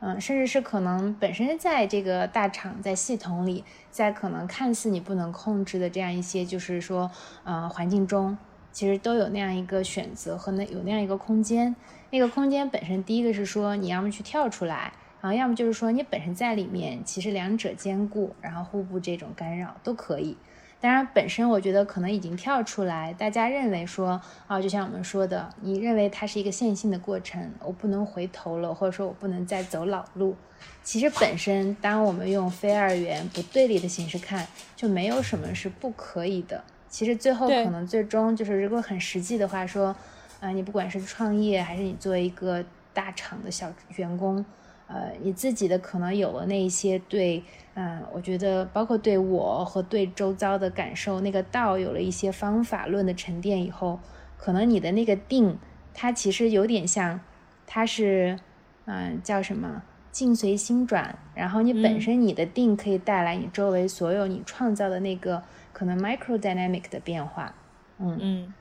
[0.00, 7.10] 嗯，甚至是可能本身在这个大厂、在系统里，在可能看似你不能控制的这样一些，就是说，
[7.44, 8.36] 呃，环境中，
[8.70, 11.74] 其实都有那样一个选择和那有那样一个空间。
[12.10, 14.92] 那个空间本身，第一个是说你要么去跳出来。
[15.22, 20.36] 然后要么就是说你本身在里面，其实两者兼顾，然后互不这种干扰都可以。
[20.80, 30.34] 当然，本身我觉得可能已经跳出来，大家认为说啊，就像我们说的，你认为它是一个线性的过程，我不能回头了，或者说我不能再走老路。
[30.82, 34.44] 其实本身，当我们用非二元不对立的形式看，
[34.74, 36.64] 就没有什么是不可以的。
[36.88, 39.94] 其实最后可能最终就是，如果很实际的话说，
[40.40, 44.44] 啊，你不管是创业还是你作为一个大厂的小员工。
[44.92, 47.42] 呃，你自己的可能有了那一些对，
[47.74, 53.98] 嗯，我觉得包括对我和对周遭的感受，那个道有了一些方法论的沉淀以后，
[54.36, 55.58] 可能你的那个定，
[55.94, 57.18] 它其实有点像，
[57.66, 58.38] 它是，
[58.84, 59.82] 嗯，叫什么？
[60.12, 67.54] 境随心转，然后你本身你的定可以带来你周围所有你创造的那个可能 micro dynamic 的变化。
[67.98, 68.54] 嗯嗯，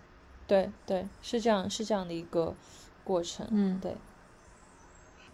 [0.48, 2.56] 对对，是这样，是这样的一个
[3.04, 3.46] 过程。
[3.52, 3.94] 嗯，对。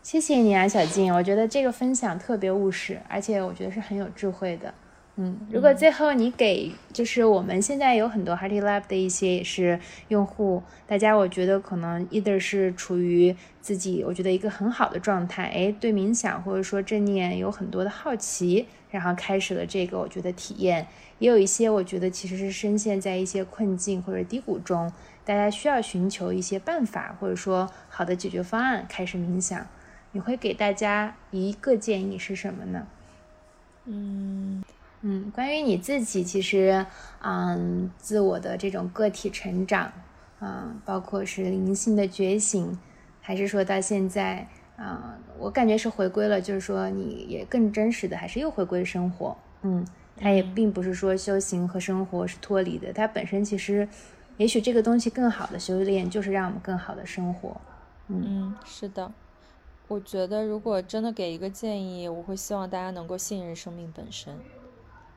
[0.08, 4.74] 谢谢你啊，小静，我觉得这个分享特别务实，而且我觉得是很有智慧的。
[5.18, 9.78] 嗯，如果最后你给，就是我们现在有很多 Hearty Lab 的一些也是
[10.08, 20.88] 用户，大家我觉得可能 either 是处于自己我觉得一个很好的状态，哎，对冥想或者说正念有很多的好奇，然后开始了这个我觉得体验，
[21.20, 24.90] 也有一些我觉得其实是深陷在一些困境或者低谷中，
[25.26, 29.68] 大家需要寻求一些办法或者说好的解决方案，开始冥想。
[30.18, 32.88] 你会给大家一个建议是什么呢？
[33.86, 34.64] 嗯
[35.02, 36.84] 嗯，关于你自己，其实
[37.22, 39.94] 嗯，自我的这种个体成长，
[40.40, 42.76] 嗯，包括是灵性的觉醒，
[43.22, 49.38] 还是说到现在啊，我感觉是回归了，就是说你也更真实的，还是又回归生活。
[49.62, 49.86] 嗯，
[50.20, 53.88] 它也并不是说修行和生活是脱离的，它本身其实，
[54.38, 57.62] 也许这个东西更好的修炼，就是让我们更好的生活。
[58.08, 59.12] 嗯，是的。
[59.88, 64.38] 我觉得，如果真的给一个建议，我会希望大家能够信任生命本身。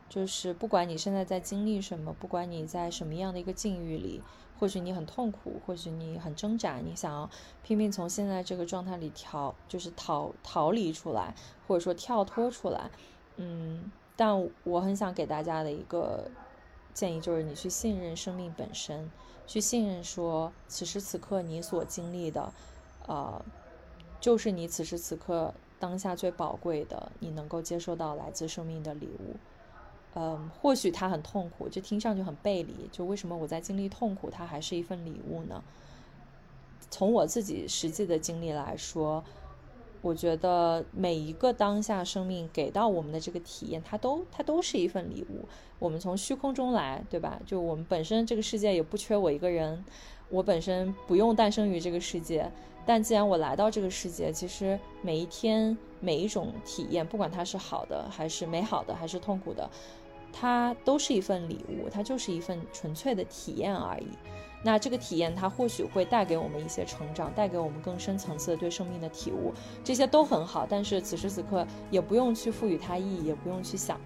[0.08, 4.22] 就是不管你现在在经历什么，不管你在什么样的一个境遇里，
[4.58, 7.28] 或许你很痛苦，或许你很挣扎，你想要
[7.64, 11.34] 拼命从现在这个状态里逃，就是逃逃离出来，
[11.66, 12.90] 或者说跳脱出来。
[13.36, 16.30] 嗯，但我很想给大家的一个
[16.94, 19.10] 建议就是，你去信任生命本身，
[19.48, 22.52] 去信任说此时此刻你所经历的，
[23.08, 23.44] 呃。
[24.20, 29.36] 就是你此时此刻当下最宝贵的，你能够接受到来自生命的礼物。
[30.14, 32.74] 嗯，或许它很痛苦，就听上去很背离。
[32.92, 35.62] 就为什么我在经历痛苦，它还是一份礼物呢？
[36.90, 39.22] 从我自己实际的经历来说，
[40.02, 45.46] 我觉得每一个当下生命给到我们的这个体验，它都它都是一份礼物。
[45.78, 47.40] 我们从虚空中来，对吧？
[47.46, 49.84] 就我们本身这个世界也不缺我一个人，
[50.30, 52.50] 我本身不用诞生于这个世界。
[52.86, 59.68] 但既然我来到这个世界，其实每一天每一种体验，不管它是好的还是美好的还是痛苦的，
[60.32, 64.08] 它都是一份礼物，它就是一份纯粹的体验而已。
[64.64, 69.52] 那这个体验，它或许会带给我们一些成长，带给我们更深层次的对生命的体悟，
[69.84, 70.66] 这些都很好。
[70.68, 74.00] 但是此时此刻也不用去赋予它意义，也不用去想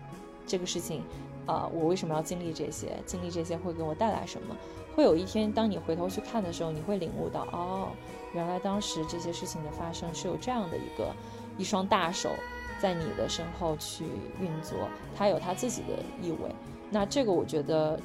[0.46, 1.02] 这个事情，
[1.46, 2.88] 啊，我为什么要经历这些？
[3.06, 4.56] 经历这些会给我带来什么？
[4.94, 7.88] 会有一天，当你回头去看的时候，你会领悟到，哦。
[8.32, 11.14] 原来当时这些事情的发生是有这样的一个
[11.56, 12.30] 一双大手
[12.80, 14.04] 在你的身后去
[14.40, 14.76] 运作，
[15.16, 16.52] 它有它自己的意味。
[16.90, 17.98] 那这个我觉得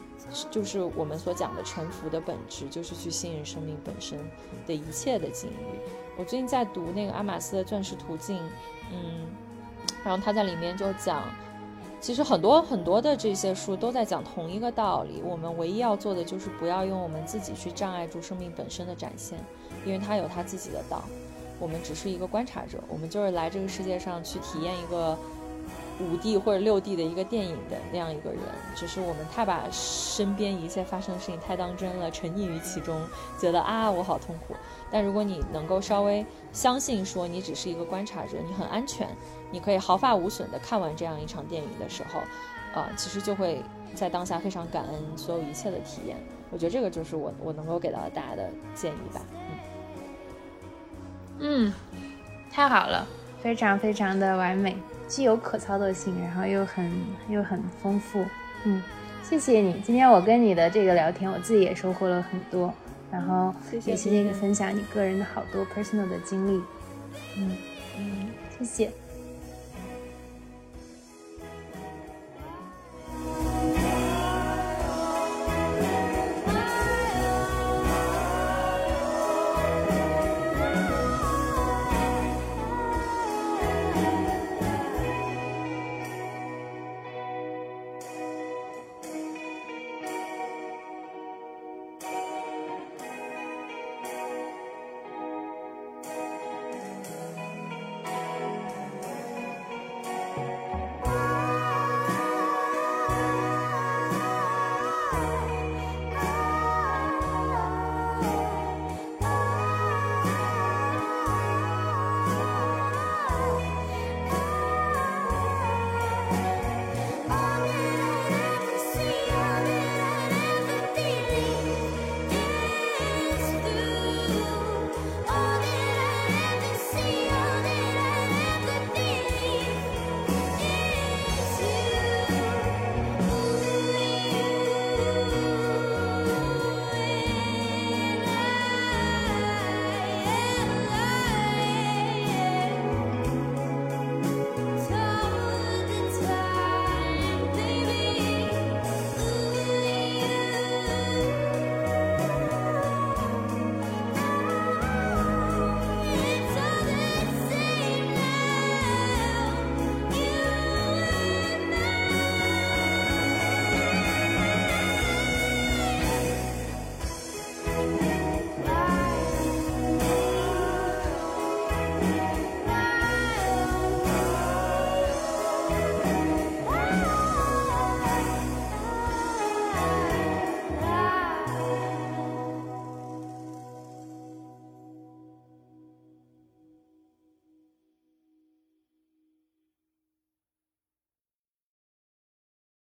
[0.52, 4.20] 就是我们所讲的沉浮的本质，就是去信任生命本身
[4.68, 5.80] 的一切的境遇。
[6.16, 8.38] 我最近在读那个阿马斯的《钻石途径》，
[8.92, 9.26] 嗯，
[10.04, 11.24] 然后他在里面就讲，
[12.02, 15.22] 其实很多很多的这些书都在讲同一个道理。
[15.24, 19.38] 我们唯一要做的就是不要用我们自己去障碍住生命本身的展现。
[19.86, 21.04] 因为他有他自己的道，
[21.60, 25.18] 我们只是一个观察者，我们就是来这个世界上去体验一个
[26.02, 28.40] 五 D 或者六 D 的一个电影的那样一个人，
[28.76, 33.02] 只是我们太把身边一切发生的事情太当真了，沉溺于其中，
[33.40, 34.54] 觉得啊我好痛苦。
[34.92, 39.08] 但如果你能够稍微相信说你只是一个观察者，你很安全，
[39.52, 42.22] 你可以毫发无损的看完这样一场电影的时候，
[42.74, 43.62] 呃，其实就会
[43.96, 46.18] 在当下非常感恩所有一切的体验。
[46.52, 49.22] 我觉得这个就是我我能够给到大家的建议吧。
[51.40, 51.74] 嗯，
[52.52, 53.08] 太好了，
[53.42, 54.76] 非常非常的完美，
[55.08, 56.92] 既有可操作性，然后又很
[57.30, 58.26] 又很丰富。
[58.66, 58.84] 嗯，
[59.24, 62.74] 谢谢你，今天我跟你的这个聊天，我自己也收获了很多，
[63.10, 66.62] 然后也谢谢你分享你个人的好多 personal 的经历。
[67.38, 67.58] 嗯
[67.98, 68.92] 嗯，谢谢。